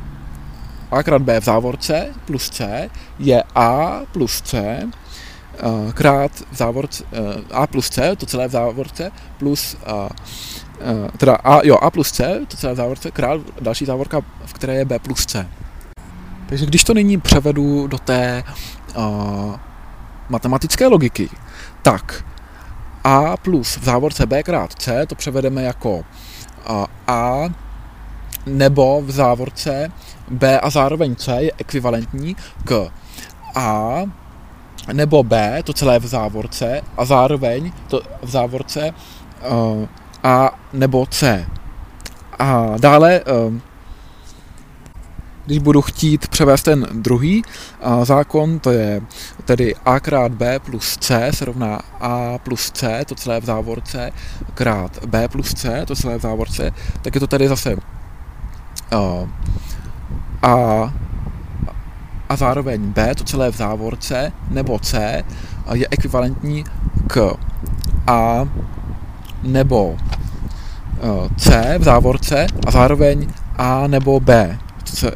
A 0.91 1.03
krát 1.03 1.23
B 1.23 1.41
v 1.41 1.45
závorce 1.45 2.07
plus 2.25 2.51
C 2.51 2.91
je 3.19 3.43
A 3.55 4.01
plus 4.13 4.41
C 4.41 4.81
krát 5.95 6.33
v 6.51 6.57
závorce, 6.57 7.05
A 7.53 7.67
plus 7.67 7.91
C, 7.91 8.17
to 8.17 8.27
celé 8.27 8.49
v 8.49 8.51
závorce, 8.51 9.11
plus 9.39 9.77
teda 11.17 11.35
A, 11.35 11.61
jo, 11.65 11.77
A 11.77 11.91
plus 11.91 12.13
C, 12.13 12.41
to 12.49 12.57
celé 12.57 12.73
v 12.73 12.77
závorce, 12.77 13.11
krát 13.11 13.41
další 13.61 13.85
závorka, 13.85 14.21
v 14.47 14.53
které 14.53 14.75
je 14.75 14.85
B 14.85 14.99
plus 14.99 15.27
C. 15.27 15.49
Takže 16.49 16.67
když 16.67 16.85
to 16.85 16.95
nyní 16.95 17.21
převedu 17.21 17.87
do 17.87 17.99
té 17.99 18.45
matematické 20.29 20.87
logiky, 20.87 21.29
tak 21.83 22.25
a 23.05 23.37
plus 23.37 23.77
v 23.77 23.85
závorce 23.85 24.27
b 24.27 24.43
krát 24.43 24.73
c 24.73 25.07
to 25.07 25.15
převedeme 25.15 25.63
jako 25.63 26.05
a 27.07 27.43
nebo 28.47 29.03
v 29.03 29.11
závorce 29.11 29.93
b 30.31 30.61
a 30.61 30.71
zároveň 30.71 31.17
c 31.17 31.33
je 31.43 31.53
ekvivalentní 31.59 32.37
k 32.65 32.91
a 33.55 34.03
nebo 34.93 35.23
b, 35.23 35.63
to 35.65 35.73
celé 35.73 35.99
v 35.99 36.07
závorce 36.07 36.81
a 36.97 37.05
zároveň 37.05 37.73
to 37.89 38.01
v 38.23 38.31
závorce 38.31 38.95
a 40.23 40.59
nebo 40.73 41.07
c. 41.07 41.47
A 42.39 42.75
dále 42.81 43.21
když 45.49 45.59
budu 45.59 45.83
chtít 45.83 46.29
převést 46.29 46.63
ten 46.63 46.87
druhý 46.93 47.43
zákon, 48.03 48.59
to 48.59 48.71
je 48.71 49.01
tedy 49.45 49.75
a 49.85 50.01
krát 50.01 50.33
b 50.33 50.59
plus 50.59 50.97
c 51.01 51.31
se 51.33 51.45
rovná 51.45 51.81
a 52.01 52.39
plus 52.39 52.71
c, 52.71 53.05
to 53.07 53.15
celé 53.15 53.41
v 53.41 53.45
závorce, 53.45 54.11
krát 54.55 55.07
b 55.07 55.29
plus 55.29 55.55
c, 55.55 55.83
to 55.87 55.97
celé 55.97 56.19
v 56.19 56.23
závorce, 56.23 56.71
tak 57.03 57.15
je 57.15 57.21
to 57.21 57.27
tady 57.27 57.49
zase 57.49 57.77
a, 60.43 60.93
a 62.29 62.37
zároveň 62.37 62.93
b, 62.93 63.15
to 63.15 63.25
celé 63.25 63.51
v 63.51 63.57
závorce, 63.57 64.33
nebo 64.51 64.79
c, 64.79 65.23
je 65.73 65.89
ekvivalentní 65.91 66.65
k 67.07 67.33
a 68.07 68.49
nebo 69.43 69.97
c 71.37 71.75
v 71.79 71.83
závorce 71.83 72.47
a 72.67 72.71
zároveň 72.71 73.29
a 73.57 73.87
nebo 73.87 74.21
b. 74.21 74.59
C, 74.97 75.13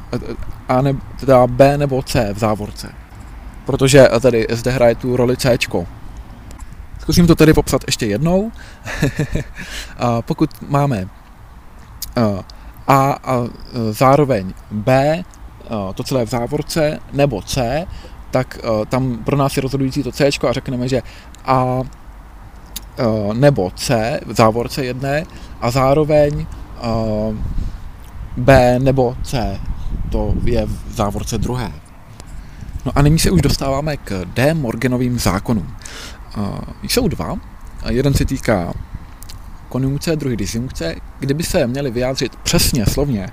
A 0.69 0.83
ne, 0.83 0.95
teda 1.21 1.47
B 1.47 1.79
nebo 1.79 2.03
C 2.03 2.33
v 2.33 2.39
závorce. 2.39 2.89
Protože 3.67 4.09
tady 4.21 4.47
zde 4.51 4.71
hraje 4.71 4.95
tu 4.95 5.17
roli 5.17 5.37
C. 5.37 5.59
Zkusím 7.01 7.27
to 7.27 7.35
tedy 7.35 7.53
popsat 7.53 7.83
ještě 7.87 8.07
jednou. 8.07 8.53
a 9.99 10.23
pokud 10.23 10.51
máme 10.69 11.09
A 12.89 13.19
a 13.25 13.45
zároveň 13.91 14.53
B, 14.71 15.23
to 15.95 16.03
celé 16.03 16.27
v 16.27 16.29
závorce, 16.29 16.99
nebo 17.13 17.43
C, 17.43 17.87
tak 18.31 18.59
tam 18.89 19.17
pro 19.25 19.37
nás 19.37 19.57
je 19.57 19.63
rozhodující 19.63 20.03
to 20.03 20.13
C 20.13 20.27
a 20.49 20.53
řekneme, 20.53 20.89
že 20.89 21.03
A 21.45 21.83
nebo 23.33 23.71
C 23.71 24.21
v 24.27 24.37
závorce 24.37 24.85
jedné 24.85 25.25
a 25.61 25.71
zároveň 25.71 26.47
B 28.37 28.79
nebo 28.79 29.17
C, 29.23 29.61
to 30.11 30.35
je 30.45 30.67
v 30.67 30.95
závorce 30.95 31.39
druhé. 31.39 31.73
No 32.87 32.93
a 32.95 33.03
nyní 33.03 33.19
se 33.19 33.31
už 33.31 33.43
dostáváme 33.43 33.97
k 33.97 34.25
D. 34.25 34.55
Morganovým 34.55 35.19
zákonům. 35.19 35.75
Jsou 36.83 37.09
dva. 37.09 37.37
Jeden 37.89 38.15
se 38.15 38.25
týká 38.25 38.73
konjunkce, 39.73 40.17
druhý 40.17 40.37
disjunkce. 40.37 40.95
Kdyby 41.21 41.43
se 41.43 41.67
měli 41.67 41.91
vyjádřit 41.91 42.37
přesně 42.37 42.87
slovně, 42.87 43.29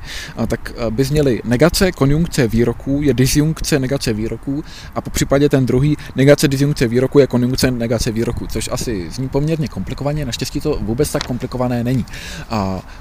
tak 0.47 0.71
by 0.89 1.03
zněly 1.03 1.41
negace 1.43 1.91
konjunkce 1.91 2.47
výroků 2.47 2.99
je 3.03 3.13
disjunkce 3.13 3.79
negace 3.79 4.13
výroků 4.13 4.63
a 4.95 5.01
po 5.01 5.09
případě 5.09 5.49
ten 5.49 5.65
druhý 5.65 5.97
negace 6.15 6.47
disjunkce 6.47 6.87
výroku 6.87 7.19
je 7.19 7.27
konjunkce 7.27 7.71
negace 7.71 8.11
výroků, 8.11 8.47
což 8.47 8.69
asi 8.71 9.09
zní 9.11 9.29
poměrně 9.29 9.67
komplikovaně, 9.67 10.25
naštěstí 10.25 10.61
to 10.61 10.79
vůbec 10.81 11.11
tak 11.11 11.27
komplikované 11.27 11.83
není. 11.83 12.05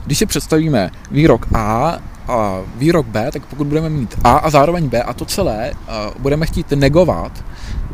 Když 0.06 0.18
si 0.18 0.26
představíme 0.26 0.90
výrok 1.10 1.46
A 1.54 1.98
a 2.28 2.60
výrok 2.76 3.06
B, 3.06 3.30
tak 3.32 3.46
pokud 3.46 3.66
budeme 3.66 3.88
mít 3.88 4.18
A 4.24 4.36
a 4.36 4.50
zároveň 4.50 4.88
B 4.88 5.02
a 5.02 5.12
to 5.14 5.24
celé 5.24 5.72
budeme 6.18 6.46
chtít 6.46 6.70
negovat, 6.70 7.44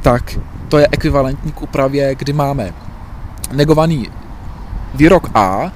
tak 0.03 0.39
to 0.69 0.79
je 0.79 0.89
ekvivalentní 0.93 1.53
k 1.53 1.63
úpravě, 1.63 2.15
kdy 2.15 2.33
máme 2.33 2.75
negovaný 3.53 4.09
výrok 4.95 5.31
A 5.35 5.73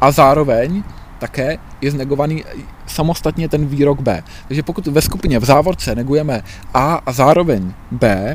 a 0.00 0.10
zároveň 0.10 0.82
také 1.18 1.58
je 1.80 1.90
znegovaný 1.90 2.44
samostatně 2.86 3.48
ten 3.48 3.66
výrok 3.66 4.00
B. 4.00 4.22
Takže 4.48 4.62
pokud 4.62 4.86
ve 4.86 5.02
skupině 5.02 5.38
v 5.38 5.44
závorce 5.44 5.94
negujeme 5.94 6.42
A 6.74 6.94
a 7.06 7.12
zároveň 7.12 7.72
B, 7.90 8.34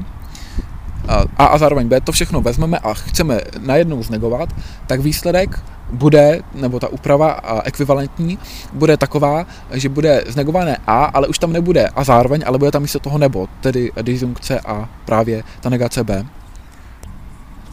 a 1.38 1.46
a 1.46 1.58
zároveň 1.58 1.88
B, 1.88 2.02
to 2.02 2.12
všechno 2.12 2.42
vezmeme 2.42 2.80
a 2.80 2.94
chceme 2.94 3.42
najednou 3.60 4.04
znegovat, 4.04 4.50
tak 4.88 5.00
výsledek 5.00 5.60
bude, 5.92 6.42
nebo 6.54 6.80
ta 6.80 6.88
úprava 6.88 7.40
ekvivalentní, 7.64 8.40
bude 8.74 8.98
taková, 8.98 9.46
že 9.72 9.90
bude 9.90 10.24
znegované 10.28 10.78
A, 10.88 11.06
ale 11.06 11.28
už 11.28 11.40
tam 11.40 11.54
nebude 11.54 11.88
a 11.88 12.04
zároveň, 12.04 12.44
ale 12.46 12.58
bude 12.58 12.72
tam 12.72 12.82
místo 12.82 13.00
toho 13.00 13.18
nebo, 13.18 13.48
tedy 13.62 13.92
disjunkce 14.02 14.60
a 14.60 14.90
právě 15.06 15.44
ta 15.62 15.70
negace 15.70 16.04
B. 16.04 16.26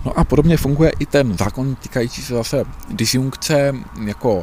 No 0.05 0.19
a 0.19 0.25
podobně 0.25 0.57
funguje 0.57 0.93
i 0.99 1.07
ten 1.07 1.37
zákon 1.39 1.75
týkající 1.75 2.23
se 2.23 2.35
zase 2.35 2.65
disjunkce 2.91 3.75
jako 4.05 4.43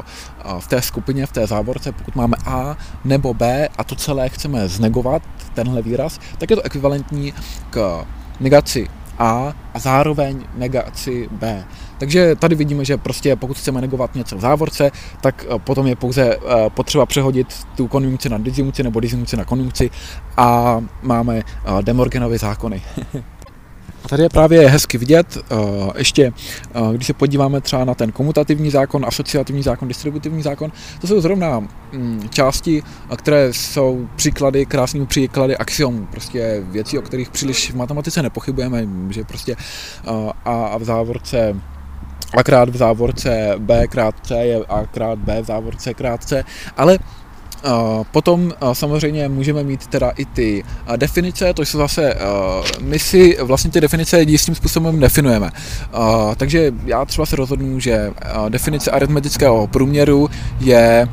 v 0.58 0.68
té 0.68 0.82
skupině, 0.82 1.26
v 1.26 1.32
té 1.32 1.46
závorce, 1.46 1.92
pokud 1.92 2.16
máme 2.16 2.36
A 2.46 2.76
nebo 3.04 3.34
B 3.34 3.68
a 3.78 3.84
to 3.84 3.94
celé 3.94 4.28
chceme 4.28 4.68
znegovat, 4.68 5.22
tenhle 5.54 5.82
výraz, 5.82 6.20
tak 6.38 6.50
je 6.50 6.56
to 6.56 6.62
ekvivalentní 6.62 7.34
k 7.70 8.04
negaci 8.40 8.88
A 9.18 9.54
a 9.74 9.78
zároveň 9.78 10.44
negaci 10.54 11.28
B. 11.32 11.64
Takže 11.98 12.36
tady 12.36 12.54
vidíme, 12.54 12.84
že 12.84 12.96
prostě 12.96 13.36
pokud 13.36 13.56
chceme 13.56 13.80
negovat 13.80 14.14
něco 14.14 14.36
v 14.36 14.40
závorce, 14.40 14.90
tak 15.20 15.44
potom 15.64 15.86
je 15.86 15.96
pouze 15.96 16.36
potřeba 16.68 17.06
přehodit 17.06 17.66
tu 17.76 17.88
konjunkci 17.88 18.28
na 18.28 18.38
disjunkci 18.38 18.82
nebo 18.82 19.00
disjunkci 19.00 19.36
na 19.36 19.44
konjunkci 19.44 19.90
a 20.36 20.80
máme 21.02 21.42
Demorgenovy 21.82 22.38
zákony. 22.38 22.82
A 24.04 24.08
tady 24.08 24.22
je 24.22 24.28
právě 24.28 24.68
hezky 24.68 24.98
vidět, 24.98 25.38
eh, 25.38 25.54
ještě 25.96 26.32
eh, 26.74 26.80
když 26.94 27.06
se 27.06 27.12
podíváme 27.12 27.60
třeba 27.60 27.84
na 27.84 27.94
ten 27.94 28.12
komutativní 28.12 28.70
zákon, 28.70 29.04
asociativní 29.06 29.62
zákon, 29.62 29.88
distributivní 29.88 30.42
zákon, 30.42 30.72
to 31.00 31.06
jsou 31.06 31.20
zrovna 31.20 31.60
mm, 31.92 32.28
části, 32.30 32.82
eh, 33.10 33.16
které 33.16 33.52
jsou 33.52 34.08
příklady, 34.16 34.66
krásnými 34.66 35.06
příklady 35.06 35.56
axiomů, 35.56 36.06
prostě 36.10 36.62
věcí, 36.70 36.98
o 36.98 37.02
kterých 37.02 37.30
příliš 37.30 37.70
v 37.70 37.76
matematice 37.76 38.22
nepochybujeme, 38.22 38.88
že 39.10 39.24
prostě 39.24 39.56
a 40.44 40.78
v 40.78 40.84
závorce 40.84 41.56
a 42.36 42.42
krát 42.42 42.68
v 42.68 42.76
závorce 42.76 43.54
B 43.58 43.86
krát 43.86 44.14
C 44.22 44.34
je 44.34 44.64
A 44.68 44.86
krát 44.86 45.18
B 45.18 45.42
v 45.42 45.44
závorce 45.44 45.94
krát 45.94 46.24
C, 46.24 46.44
ale 46.76 46.98
Potom 48.12 48.52
samozřejmě 48.72 49.28
můžeme 49.28 49.62
mít 49.62 49.86
teda 49.86 50.10
i 50.10 50.24
ty 50.24 50.64
definice, 50.96 51.54
to 51.54 51.62
jsou 51.62 51.78
zase, 51.78 52.14
my 52.80 52.98
si 52.98 53.36
vlastně 53.42 53.70
ty 53.70 53.80
definice 53.80 54.22
jistým 54.22 54.54
způsobem 54.54 55.00
definujeme. 55.00 55.50
Takže 56.36 56.72
já 56.84 57.04
třeba 57.04 57.26
se 57.26 57.36
rozhodnu, 57.36 57.80
že 57.80 58.10
definice 58.48 58.90
aritmetického 58.90 59.66
průměru 59.66 60.30
je 60.60 61.08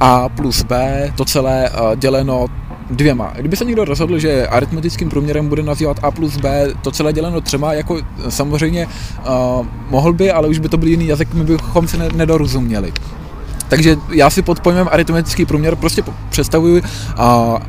a 0.00 0.28
plus 0.28 0.62
b, 0.62 1.12
to 1.16 1.24
celé 1.24 1.70
děleno 1.96 2.46
dvěma. 2.90 3.32
Kdyby 3.36 3.56
se 3.56 3.64
někdo 3.64 3.84
rozhodl, 3.84 4.18
že 4.18 4.46
aritmetickým 4.46 5.08
průměrem 5.08 5.48
bude 5.48 5.62
nazývat 5.62 5.96
a 6.02 6.10
plus 6.10 6.36
b, 6.36 6.68
to 6.82 6.90
celé 6.90 7.12
děleno 7.12 7.40
třema, 7.40 7.72
jako 7.72 7.98
samozřejmě 8.28 8.86
mohl 9.90 10.12
by, 10.12 10.30
ale 10.30 10.48
už 10.48 10.58
by 10.58 10.68
to 10.68 10.76
byl 10.76 10.88
jiný 10.88 11.06
jazyk, 11.06 11.34
my 11.34 11.44
bychom 11.44 11.88
se 11.88 11.96
nedorozuměli. 11.96 12.92
Takže 13.68 13.96
já 14.10 14.30
si 14.30 14.42
pod 14.42 14.60
pojmem 14.60 14.88
aritmetický 14.90 15.46
průměr 15.46 15.76
prostě 15.76 16.02
představuji 16.28 16.82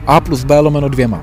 a 0.07 0.19
plus 0.19 0.43
b 0.43 0.59
lomeno 0.59 0.89
dvěma. 0.89 1.21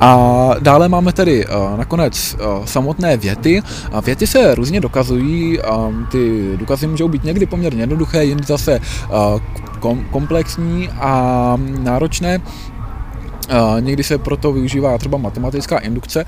A 0.00 0.50
dále 0.60 0.88
máme 0.88 1.12
tedy 1.12 1.46
uh, 1.46 1.78
nakonec 1.78 2.34
uh, 2.34 2.64
samotné 2.64 3.16
věty. 3.16 3.62
A 3.92 4.00
věty 4.00 4.26
se 4.26 4.54
různě 4.54 4.80
dokazují, 4.80 5.58
um, 5.60 6.06
ty 6.10 6.52
důkazy 6.56 6.86
můžou 6.86 7.08
být 7.08 7.24
někdy 7.24 7.46
poměrně 7.46 7.82
jednoduché, 7.82 8.24
jindy 8.24 8.44
zase 8.44 8.80
uh, 8.80 9.40
kom- 9.80 10.04
komplexní 10.10 10.88
a 10.88 11.56
náročné. 11.78 12.38
Uh, 12.38 13.80
někdy 13.80 14.04
se 14.04 14.18
proto 14.18 14.52
využívá 14.52 14.98
třeba 14.98 15.18
matematická 15.18 15.78
indukce 15.78 16.24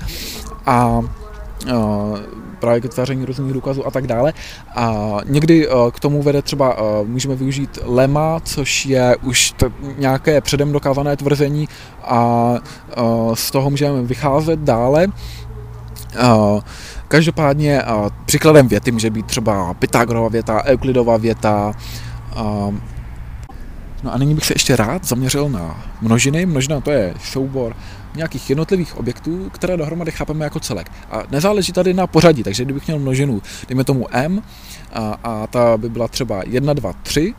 a 0.65 0.99
právě 2.59 2.79
k 2.79 2.83
vytváření 2.83 3.25
různých 3.25 3.53
důkazů 3.53 3.87
a 3.87 3.91
tak 3.91 4.07
dále. 4.07 4.33
A 4.75 5.17
někdy 5.25 5.67
k 5.91 5.99
tomu 5.99 6.23
vede 6.23 6.41
třeba, 6.41 6.77
můžeme 7.03 7.35
využít 7.35 7.79
lema, 7.83 8.39
což 8.39 8.85
je 8.85 9.15
už 9.23 9.51
t- 9.51 9.71
nějaké 9.97 10.41
předem 10.41 10.71
dokázané 10.71 11.17
tvrzení 11.17 11.67
a 12.03 12.53
z 13.33 13.51
toho 13.51 13.69
můžeme 13.69 14.01
vycházet 14.01 14.59
dále. 14.59 15.07
Každopádně 17.07 17.81
příkladem 18.25 18.67
věty 18.67 18.91
může 18.91 19.09
být 19.09 19.25
třeba 19.25 19.73
Pythagorova 19.73 20.29
věta, 20.29 20.63
Euklidova 20.65 21.17
věta, 21.17 21.73
No 24.03 24.13
a 24.13 24.17
nyní 24.17 24.35
bych 24.35 24.45
se 24.45 24.53
ještě 24.53 24.75
rád 24.75 25.05
zaměřil 25.05 25.49
na 25.49 25.83
množiny. 26.01 26.45
Množina 26.45 26.81
to 26.81 26.91
je 26.91 27.13
soubor 27.23 27.75
nějakých 28.15 28.49
jednotlivých 28.49 28.97
objektů, 28.97 29.49
které 29.53 29.77
dohromady 29.77 30.11
chápeme 30.11 30.45
jako 30.45 30.59
celek. 30.59 30.91
A 31.11 31.23
nezáleží 31.31 31.73
tady 31.73 31.93
na 31.93 32.07
pořadí, 32.07 32.43
takže 32.43 32.65
kdybych 32.65 32.87
měl 32.87 32.99
množinu, 32.99 33.41
dejme 33.67 33.83
tomu 33.83 34.07
m, 34.11 34.41
a, 34.93 35.17
a 35.23 35.47
ta 35.47 35.77
by 35.77 35.89
byla 35.89 36.07
třeba 36.07 36.41
1, 36.47 36.73
2, 36.73 36.93
3, 36.93 37.33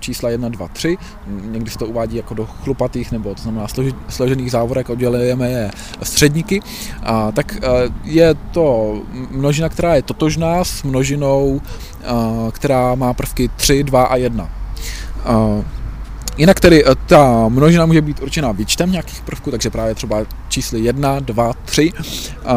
čísla 0.00 0.30
1, 0.30 0.48
2, 0.48 0.68
3, 0.68 0.96
někdy 1.26 1.70
se 1.70 1.78
to 1.78 1.86
uvádí 1.86 2.16
jako 2.16 2.34
do 2.34 2.46
chlupatých 2.46 3.12
nebo 3.12 3.34
to 3.34 3.42
znamená 3.42 3.66
složených 4.08 4.50
závorek, 4.50 4.90
oddělujeme 4.90 5.50
je 5.50 5.70
středníky, 6.02 6.60
a, 7.02 7.32
tak 7.32 7.56
je 8.04 8.34
to 8.34 8.98
množina, 9.30 9.68
která 9.68 9.94
je 9.94 10.02
totožná 10.02 10.64
s 10.64 10.82
množinou, 10.82 11.60
která 12.52 12.94
má 12.94 13.12
prvky 13.12 13.50
3, 13.56 13.84
2 13.84 14.04
a 14.04 14.16
1. 14.16 14.48
Jinak 16.36 16.60
tedy 16.60 16.84
eh, 16.84 16.94
ta 17.06 17.48
množina 17.48 17.86
může 17.86 18.02
být 18.02 18.22
určená 18.22 18.52
výčtem 18.52 18.92
nějakých 18.92 19.20
prvků, 19.20 19.50
takže 19.50 19.70
právě 19.70 19.94
třeba 19.94 20.18
čísly 20.48 20.80
1, 20.80 21.20
2, 21.20 21.52
3, 21.64 21.92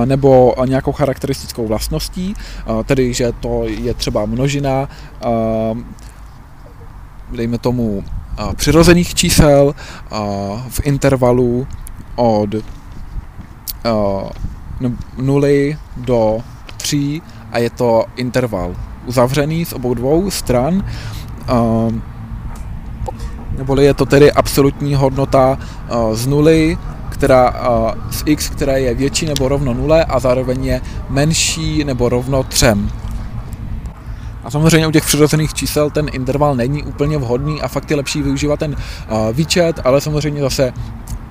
nebo 0.06 0.56
nějakou 0.66 0.92
charakteristickou 0.92 1.68
vlastností, 1.68 2.34
eh, 2.38 2.84
tedy 2.84 3.14
že 3.14 3.32
to 3.40 3.64
je 3.66 3.94
třeba 3.94 4.26
množina, 4.26 4.90
eh, 5.22 5.28
dejme 7.32 7.58
tomu, 7.58 8.04
přirozených 8.56 9.16
čísel 9.16 9.76
v 10.70 10.80
intervalu 10.84 11.68
od 12.16 12.50
0 15.18 15.78
do 15.98 16.40
3 16.78 17.22
a 17.52 17.60
je 17.60 17.70
to 17.70 18.06
interval 18.16 18.76
uzavřený 19.06 19.66
z 19.66 19.74
obou 19.74 19.94
dvou 19.94 20.32
stran 20.32 20.84
neboli 23.58 23.86
je 23.86 23.94
to 23.94 24.06
tedy 24.06 24.32
absolutní 24.32 24.96
hodnota 24.96 25.58
uh, 25.58 26.16
z 26.16 26.28
nuly, 26.28 26.78
která, 27.10 27.70
uh, 27.70 28.12
z 28.12 28.24
x, 28.26 28.50
která 28.50 28.78
je 28.78 28.96
větší 28.96 29.26
nebo 29.26 29.48
rovno 29.48 29.74
nule 29.74 30.06
a 30.06 30.20
zároveň 30.20 30.66
je 30.66 30.82
menší 31.10 31.84
nebo 31.84 32.10
rovno 32.10 32.44
třem. 32.44 32.92
A 34.44 34.52
samozřejmě 34.52 34.88
u 34.88 34.92
těch 34.92 35.06
přirozených 35.06 35.54
čísel 35.54 35.90
ten 35.90 36.08
interval 36.12 36.56
není 36.56 36.84
úplně 36.84 37.18
vhodný 37.18 37.62
a 37.62 37.68
fakt 37.68 37.92
je 37.92 37.98
lepší 37.98 38.22
využívat 38.22 38.60
ten 38.60 38.72
uh, 38.72 39.36
výčet, 39.36 39.80
ale 39.84 40.02
samozřejmě 40.02 40.42
zase 40.42 40.74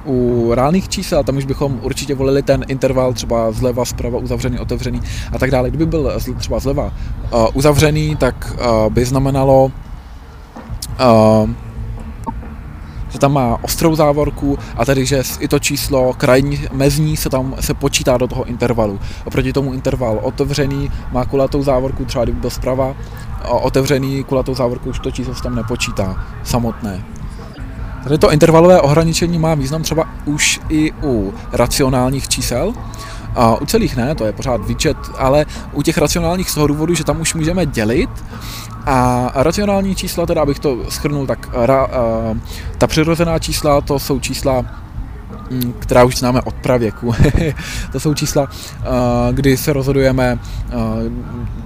u 0.07 0.51
reálných 0.55 0.89
čísel, 0.89 1.25
tam 1.25 1.37
už 1.37 1.45
bychom 1.45 1.81
určitě 1.83 2.15
volili 2.15 2.43
ten 2.43 2.65
interval 2.69 3.13
třeba 3.13 3.53
zleva, 3.53 3.85
zprava, 3.85 4.19
uzavřený, 4.19 4.59
otevřený 4.59 5.01
a 5.33 5.39
tak 5.39 5.51
dále. 5.51 5.69
Kdyby 5.69 5.87
byl 5.87 6.13
třeba 6.39 6.59
zleva 6.59 6.93
uzavřený, 7.55 8.17
tak 8.17 8.53
by 8.89 9.05
znamenalo 9.05 9.73
že 13.09 13.19
tam 13.19 13.33
má 13.33 13.59
ostrou 13.63 13.95
závorku 13.95 14.59
a 14.77 14.85
tedy, 14.85 15.07
že 15.07 15.23
i 15.39 15.49
to 15.49 15.59
číslo 15.59 16.13
krajní 16.13 16.67
mezní 16.73 17.17
se 17.17 17.31
tam 17.31 17.55
se 17.61 17.75
počítá 17.75 18.17
do 18.17 18.27
toho 18.27 18.45
intervalu. 18.45 19.01
Oproti 19.25 19.53
tomu 19.53 19.73
interval 19.73 20.19
otevřený 20.23 20.91
má 21.13 21.25
kulatou 21.25 21.63
závorku, 21.63 22.05
třeba 22.05 22.25
kdyby 22.25 22.41
byl 22.41 22.51
zprava, 22.51 22.95
otevřený 23.49 24.25
kulatou 24.25 24.55
závorku 24.55 24.91
už 24.91 24.99
to 24.99 25.11
číslo 25.11 25.35
se 25.35 25.43
tam 25.43 25.55
nepočítá 25.55 26.25
samotné. 26.45 27.05
Tady 28.05 28.19
to 28.19 28.33
intervalové 28.33 28.81
ohraničení 28.81 29.39
má 29.39 29.55
význam 29.55 29.83
třeba 29.83 30.05
už 30.25 30.61
i 30.69 30.93
u 31.03 31.35
racionálních 31.53 32.29
čísel, 32.29 32.73
a 33.37 33.57
u 33.57 33.67
celých 33.67 33.97
ne, 33.97 34.15
to 34.15 34.25
je 34.25 34.33
pořád 34.33 34.67
výčet, 34.67 34.97
ale 35.19 35.47
u 35.73 35.83
těch 35.83 35.99
racionálních 35.99 36.51
z 36.51 36.55
toho 36.55 36.67
důvodu, 36.67 36.95
že 36.95 37.05
tam 37.05 37.21
už 37.21 37.35
můžeme 37.35 37.67
dělit 37.67 38.11
a 38.87 39.31
racionální 39.35 39.95
čísla, 39.95 40.27
teda 40.27 40.43
abych 40.43 40.59
to 40.59 40.91
schrnul, 40.91 41.27
tak 41.27 41.49
ra, 41.53 41.85
a, 41.85 41.89
ta 42.79 42.87
přirozená 42.87 43.39
čísla 43.39 43.81
to 43.81 43.99
jsou 43.99 44.21
čísla 44.21 44.65
mm, 45.51 45.75
která 45.79 46.05
už 46.05 46.19
známe 46.19 46.43
od 46.43 46.55
pravěku. 46.55 47.15
to 47.93 48.01
jsou 48.01 48.15
čísla, 48.15 48.49
kdy 49.33 49.57
se 49.57 49.73
rozhodujeme, 49.73 50.39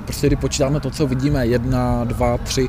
prostě 0.05 0.27
kdy 0.27 0.37
počítáme 0.37 0.81
to, 0.81 0.91
co 0.91 1.07
vidíme, 1.07 1.47
jedna, 1.47 2.05
dva, 2.05 2.39
tři. 2.39 2.69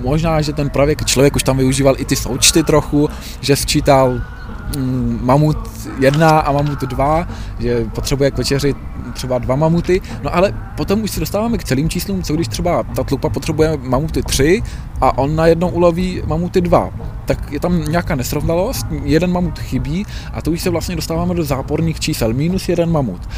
Možná, 0.00 0.40
že 0.40 0.52
ten 0.52 0.70
pravěk 0.70 1.04
člověk 1.04 1.36
už 1.36 1.42
tam 1.42 1.56
využíval 1.56 1.94
i 1.98 2.04
ty 2.04 2.16
součty 2.16 2.62
trochu, 2.62 3.08
že 3.40 3.56
sčítal 3.56 4.20
mamut 5.20 5.58
1 6.00 6.38
a 6.38 6.52
mamut 6.52 6.80
2, 6.80 7.28
že 7.58 7.84
potřebuje 7.94 8.30
k 8.30 8.38
večeři 8.38 8.74
třeba 9.12 9.38
dva 9.38 9.56
mamuty, 9.56 10.00
no 10.22 10.34
ale 10.36 10.54
potom 10.76 11.02
už 11.02 11.10
se 11.10 11.20
dostáváme 11.20 11.58
k 11.58 11.64
celým 11.64 11.88
číslům, 11.88 12.22
co 12.22 12.34
když 12.34 12.48
třeba 12.48 12.82
ta 12.82 13.04
tlupa 13.04 13.28
potřebuje 13.28 13.78
mamuty 13.82 14.22
3 14.22 14.62
a 15.00 15.18
on 15.18 15.36
najednou 15.36 15.68
uloví 15.68 16.22
mamuty 16.26 16.60
2. 16.60 16.90
Tak 17.24 17.52
je 17.52 17.60
tam 17.60 17.84
nějaká 17.84 18.14
nesrovnalost, 18.14 18.86
jeden 19.02 19.32
mamut 19.32 19.58
chybí 19.58 20.06
a 20.32 20.42
to 20.42 20.50
už 20.50 20.60
se 20.60 20.70
vlastně 20.70 20.96
dostáváme 20.96 21.34
do 21.34 21.44
záporných 21.44 22.00
čísel, 22.00 22.32
minus 22.32 22.68
jeden 22.68 22.90
mamut. 22.90 23.28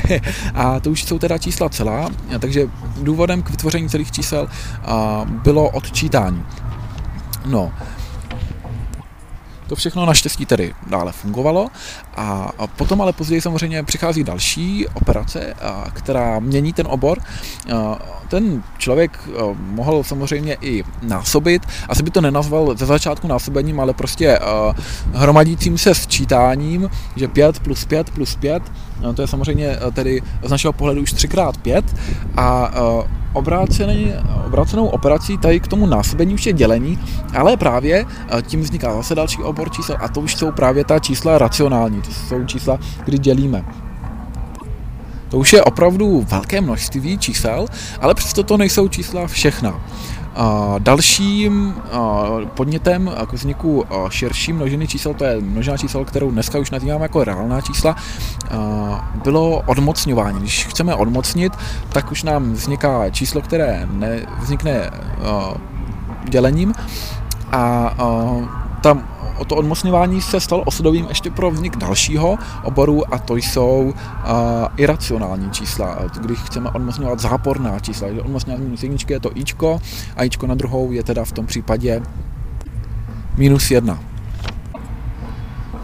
a 0.54 0.80
to 0.80 0.90
už 0.90 1.04
jsou 1.04 1.18
teda 1.18 1.38
čísla 1.38 1.68
celá, 1.68 2.10
takže 2.38 2.68
důvodem 3.02 3.42
k 3.42 3.50
vytvoření 3.50 3.88
celých 3.88 4.12
čísel 4.12 4.48
bylo 5.42 5.70
odčítání. 5.70 6.42
No, 7.46 7.72
to 9.66 9.76
všechno 9.76 10.06
naštěstí 10.06 10.46
tedy 10.46 10.74
dále 10.86 11.12
fungovalo. 11.12 11.68
A, 12.16 12.50
potom 12.76 13.02
ale 13.02 13.12
později 13.12 13.40
samozřejmě 13.40 13.82
přichází 13.82 14.24
další 14.24 14.86
operace, 14.94 15.54
která 15.92 16.38
mění 16.38 16.72
ten 16.72 16.86
obor. 16.90 17.18
Ten 18.28 18.62
člověk 18.78 19.28
mohl 19.54 20.02
samozřejmě 20.02 20.56
i 20.60 20.84
násobit, 21.02 21.62
asi 21.88 22.02
by 22.02 22.10
to 22.10 22.20
nenazval 22.20 22.76
ze 22.76 22.86
začátku 22.86 23.28
násobením, 23.28 23.80
ale 23.80 23.94
prostě 23.94 24.38
hromadícím 25.12 25.78
se 25.78 25.94
sčítáním, 25.94 26.90
že 27.16 27.28
5 27.28 27.60
plus 27.60 27.84
5 27.84 28.10
plus 28.10 28.36
5, 28.36 28.62
a, 29.08 29.12
to 29.12 29.22
je 29.22 29.28
samozřejmě 29.28 29.78
tedy 29.92 30.22
z 30.42 30.50
našeho 30.50 30.72
pohledu 30.72 31.00
už 31.00 31.14
3x5 31.14 31.82
a, 32.36 32.42
a 32.42 32.70
obrácený, 33.32 34.12
obrácenou 34.46 34.86
operací 34.86 35.38
tady 35.38 35.60
k 35.60 35.66
tomu 35.66 35.86
násobení 35.86 36.34
už 36.34 36.46
je 36.46 36.52
dělení, 36.52 36.98
ale 37.34 37.56
právě 37.56 38.06
eh, 38.28 38.42
tím 38.42 38.60
vzniká 38.60 38.94
zase 38.96 39.14
další 39.14 39.42
obor 39.42 39.70
čísel 39.70 39.96
a 40.00 40.08
to 40.08 40.20
už 40.20 40.36
jsou 40.36 40.52
právě 40.52 40.84
ta 40.84 40.98
čísla 40.98 41.38
racionální, 41.38 42.02
to 42.02 42.10
jsou 42.10 42.44
čísla, 42.44 42.78
kdy 43.04 43.18
dělíme. 43.18 43.64
To 45.28 45.38
už 45.38 45.52
je 45.52 45.62
opravdu 45.62 46.26
velké 46.30 46.60
množství 46.60 47.18
čísel, 47.18 47.66
ale 48.00 48.14
přesto 48.14 48.42
to 48.42 48.56
nejsou 48.56 48.88
čísla 48.88 49.26
všechna. 49.26 49.80
Dalším 50.78 51.74
podnětem 52.54 53.10
k 53.26 53.32
vzniku 53.32 53.84
širší 54.08 54.52
množiny 54.52 54.88
čísel, 54.88 55.14
to 55.14 55.24
je 55.24 55.40
množina 55.40 55.76
čísel, 55.76 56.04
kterou 56.04 56.30
dneska 56.30 56.58
už 56.58 56.70
nazýváme 56.70 57.04
jako 57.04 57.24
reálná 57.24 57.60
čísla, 57.60 57.96
bylo 59.24 59.62
odmocňování. 59.66 60.40
Když 60.40 60.66
chceme 60.66 60.94
odmocnit, 60.94 61.52
tak 61.88 62.12
už 62.12 62.22
nám 62.22 62.52
vzniká 62.52 63.10
číslo, 63.10 63.40
které 63.40 63.88
vznikne 64.38 64.90
dělením 66.28 66.74
a 67.52 67.94
tam 68.80 69.08
o 69.42 69.44
to 69.44 69.56
odmocňování 69.56 70.22
se 70.22 70.40
stalo 70.40 70.62
osudovým 70.62 71.06
ještě 71.08 71.30
pro 71.30 71.50
vznik 71.50 71.76
dalšího 71.76 72.38
oboru 72.62 73.14
a 73.14 73.18
to 73.18 73.36
jsou 73.36 73.92
uh, 73.92 73.92
iracionální 74.76 75.50
čísla. 75.50 75.98
Když 76.20 76.38
chceme 76.38 76.70
odmocňovat 76.70 77.20
záporná 77.20 77.78
čísla, 77.80 78.08
když 78.08 78.20
odmocňovat 78.20 78.62
minus 78.62 78.82
jedničky 78.82 79.12
je 79.12 79.20
to 79.20 79.30
ičko 79.34 79.80
a 80.16 80.24
ičko 80.24 80.46
na 80.46 80.54
druhou 80.54 80.92
je 80.92 81.02
teda 81.02 81.24
v 81.24 81.32
tom 81.32 81.46
případě 81.46 82.02
minus 83.36 83.70
jedna. 83.70 83.98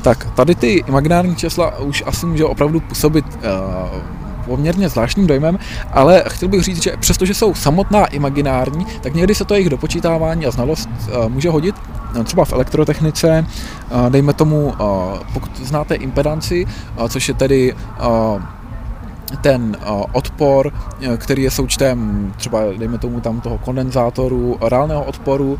Tak, 0.03 0.31
tady 0.35 0.55
ty 0.55 0.73
imaginární 0.87 1.37
čísla 1.37 1.79
už 1.79 2.03
asi 2.07 2.27
může 2.27 2.45
opravdu 2.45 2.81
působit 2.81 3.25
uh, 3.27 4.18
poměrně 4.49 4.89
zvláštním 4.89 5.27
dojmem, 5.27 5.59
ale 5.93 6.25
chtěl 6.29 6.49
bych 6.49 6.63
říct, 6.63 6.83
že 6.83 6.97
přestože 6.97 7.35
jsou 7.35 7.55
samotná 7.55 8.07
imaginární, 8.07 8.87
tak 9.01 9.15
někdy 9.15 9.35
se 9.35 9.45
to 9.45 9.55
jejich 9.55 9.71
dopočítávání 9.71 10.47
a 10.47 10.51
znalost 10.51 10.89
uh, 10.89 11.29
může 11.29 11.51
hodit 11.51 11.75
No, 12.15 12.25
třeba 12.25 12.45
v 12.45 12.53
elektrotechnice, 12.53 13.47
dejme 14.09 14.33
tomu, 14.33 14.75
pokud 15.33 15.51
znáte 15.63 15.95
impedanci, 15.95 16.67
což 17.09 17.29
je 17.29 17.35
tedy 17.35 17.75
ten 19.37 19.77
odpor, 20.13 20.73
který 21.17 21.43
je 21.43 21.51
součtem 21.51 22.33
třeba, 22.37 22.61
dejme 22.79 22.99
tomu 22.99 23.21
tam 23.21 23.41
toho 23.41 23.59
kondenzátoru, 23.59 24.57
reálného 24.61 25.05
odporu, 25.05 25.59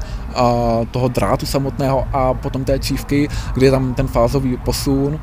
toho 0.91 1.09
drátu 1.09 1.47
samotného 1.47 2.05
a 2.13 2.35
potom 2.35 2.65
té 2.65 2.79
cívky, 2.79 3.29
kde 3.55 3.67
je 3.67 3.71
tam 3.71 3.95
ten 3.95 4.07
fázový 4.07 4.57
posun, 4.57 5.19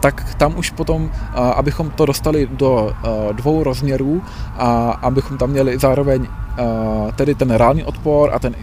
tak 0.00 0.34
tam 0.34 0.58
už 0.58 0.70
potom, 0.70 1.10
abychom 1.34 1.90
to 1.90 2.06
dostali 2.06 2.48
do 2.52 2.92
dvou 3.32 3.62
rozměrů 3.62 4.22
a 4.56 4.90
abychom 4.90 5.38
tam 5.38 5.50
měli 5.50 5.78
zároveň 5.78 6.26
tedy 7.16 7.34
ten 7.34 7.50
reálný 7.50 7.84
odpor 7.84 8.30
a 8.34 8.38
ten, 8.38 8.54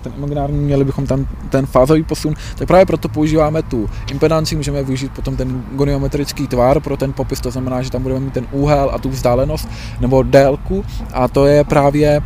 ten 0.00 0.12
imaginární, 0.16 0.58
měli 0.58 0.84
bychom 0.84 1.06
tam 1.06 1.26
ten 1.50 1.66
fázový 1.66 2.02
posun, 2.02 2.34
tak 2.54 2.68
právě 2.68 2.86
proto 2.86 3.08
používáme 3.08 3.62
tu 3.62 3.90
impedanci, 4.10 4.56
můžeme 4.56 4.82
využít 4.82 5.12
potom 5.12 5.36
ten 5.36 5.64
goniometrický 5.72 6.46
tvar 6.46 6.80
pro 6.80 6.96
ten 6.96 7.12
popis, 7.12 7.40
to 7.40 7.50
znamená, 7.50 7.82
že 7.82 7.90
tam 7.90 8.02
budeme 8.02 8.20
mít 8.20 8.32
ten 8.32 8.46
úhel 8.54 8.90
a 8.94 8.98
tu 8.98 9.08
vzdálenost 9.08 9.68
nebo 10.00 10.22
délku 10.22 10.84
a 11.12 11.28
to 11.28 11.46
je 11.46 11.64
právě 11.64 12.20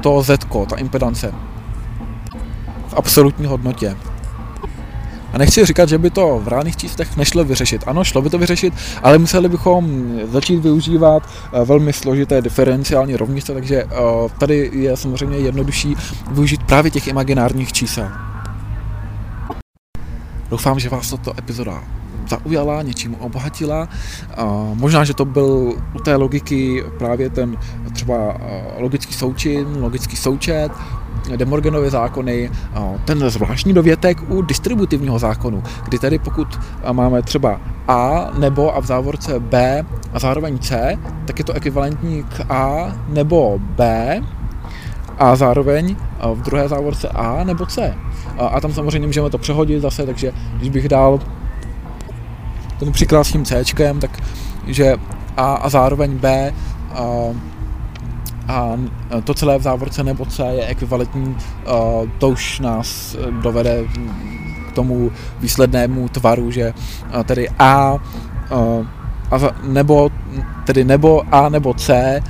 to 0.00 0.22
Z, 0.22 0.44
ta 0.68 0.76
impedance 0.76 1.34
v 2.88 2.94
absolutní 2.94 3.46
hodnotě. 3.46 3.96
A 5.32 5.38
nechci 5.38 5.66
říkat, 5.66 5.88
že 5.88 5.98
by 5.98 6.10
to 6.10 6.40
v 6.44 6.48
reálných 6.48 6.76
číslech 6.76 7.16
nešlo 7.16 7.44
vyřešit. 7.44 7.84
Ano, 7.86 8.04
šlo 8.04 8.22
by 8.22 8.30
to 8.30 8.38
vyřešit, 8.38 8.74
ale 9.02 9.18
museli 9.18 9.48
bychom 9.48 10.12
začít 10.24 10.56
využívat 10.56 11.22
eh, 11.52 11.64
velmi 11.64 11.92
složité 11.92 12.42
diferenciální 12.42 13.16
rovnice, 13.16 13.54
takže 13.54 13.82
eh, 13.82 13.88
tady 14.38 14.70
je 14.72 14.96
samozřejmě 14.96 15.38
jednodušší 15.38 15.94
využít 16.30 16.62
právě 16.62 16.90
těch 16.90 17.08
imaginárních 17.08 17.72
čísel. 17.72 18.08
Doufám, 20.50 20.78
že 20.78 20.88
vás 20.88 21.10
tato 21.10 21.38
epizoda 21.38 21.82
zaujala, 22.28 22.82
něčím 22.82 23.14
obohatila. 23.14 23.88
Možná, 24.74 25.04
že 25.04 25.14
to 25.14 25.24
byl 25.24 25.72
u 25.94 25.98
té 25.98 26.16
logiky 26.16 26.84
právě 26.98 27.30
ten 27.30 27.56
třeba 27.92 28.36
logický 28.78 29.14
součin, 29.14 29.66
logický 29.80 30.16
součet, 30.16 30.72
Demorganovy 31.36 31.90
zákony, 31.90 32.50
ten 33.04 33.30
zvláštní 33.30 33.72
dovětek 33.74 34.30
u 34.30 34.42
distributivního 34.42 35.18
zákonu, 35.18 35.62
kdy 35.84 35.98
tedy 35.98 36.18
pokud 36.18 36.60
máme 36.92 37.22
třeba 37.22 37.60
A 37.88 38.30
nebo 38.38 38.76
a 38.76 38.80
v 38.80 38.86
závorce 38.86 39.40
B 39.40 39.84
a 40.12 40.18
zároveň 40.18 40.58
C, 40.58 40.98
tak 41.24 41.38
je 41.38 41.44
to 41.44 41.52
ekvivalentní 41.52 42.22
k 42.22 42.40
A 42.50 42.92
nebo 43.08 43.58
B 43.58 44.20
a 45.18 45.36
zároveň 45.36 45.96
v 46.34 46.42
druhé 46.42 46.68
závorce 46.68 47.08
A 47.08 47.44
nebo 47.44 47.66
C. 47.66 47.94
A 48.38 48.60
tam 48.60 48.72
samozřejmě 48.72 49.06
můžeme 49.06 49.30
to 49.30 49.38
přehodit 49.38 49.82
zase, 49.82 50.06
takže 50.06 50.32
když 50.56 50.70
bych 50.70 50.88
dal 50.88 51.20
tomu 52.78 52.92
přikrásným 52.92 53.44
C, 53.44 53.64
tak 54.00 54.10
že 54.66 54.96
A 55.36 55.54
a 55.54 55.68
zároveň 55.68 56.18
B 56.18 56.52
a 58.48 58.76
to 59.24 59.34
celé 59.34 59.58
v 59.58 59.62
závorce 59.62 60.04
nebo 60.04 60.26
C 60.26 60.42
je 60.42 60.66
ekvivalentní, 60.66 61.36
to 62.18 62.28
už 62.28 62.60
nás 62.60 63.16
dovede 63.42 63.84
k 64.68 64.72
tomu 64.72 65.10
výslednému 65.40 66.08
tvaru, 66.08 66.50
že 66.50 66.74
tedy 67.24 67.48
A, 67.48 67.96
a 69.30 69.36
nebo, 69.62 70.10
tedy 70.66 70.84
nebo 70.84 71.22
A 71.34 71.48
nebo 71.48 71.74
C, 71.74 72.20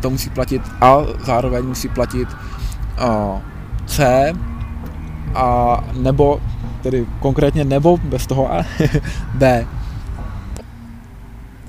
to 0.00 0.10
musí 0.10 0.30
platit 0.30 0.62
A, 0.80 0.96
zároveň 1.24 1.64
musí 1.64 1.88
platit 1.88 2.28
C, 3.86 4.32
a 5.34 5.78
nebo, 5.92 6.40
tedy 6.84 7.06
konkrétně 7.20 7.64
nebo 7.64 7.96
bez 7.96 8.26
toho 8.26 8.52
A, 8.52 8.66
B 9.34 9.66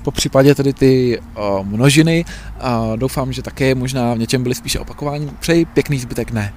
po 0.06 0.10
případě 0.10 0.54
tedy 0.54 0.72
ty 0.72 1.18
uh, 1.18 1.66
množiny. 1.66 2.24
Doufám, 2.96 3.32
že 3.32 3.42
také 3.42 3.74
možná 3.74 4.14
v 4.14 4.18
něčem 4.18 4.42
byly 4.42 4.54
spíše 4.54 4.78
opakování. 4.78 5.30
Přeji 5.40 5.64
pěkný 5.64 5.98
zbytek 5.98 6.30
ne. 6.30 6.52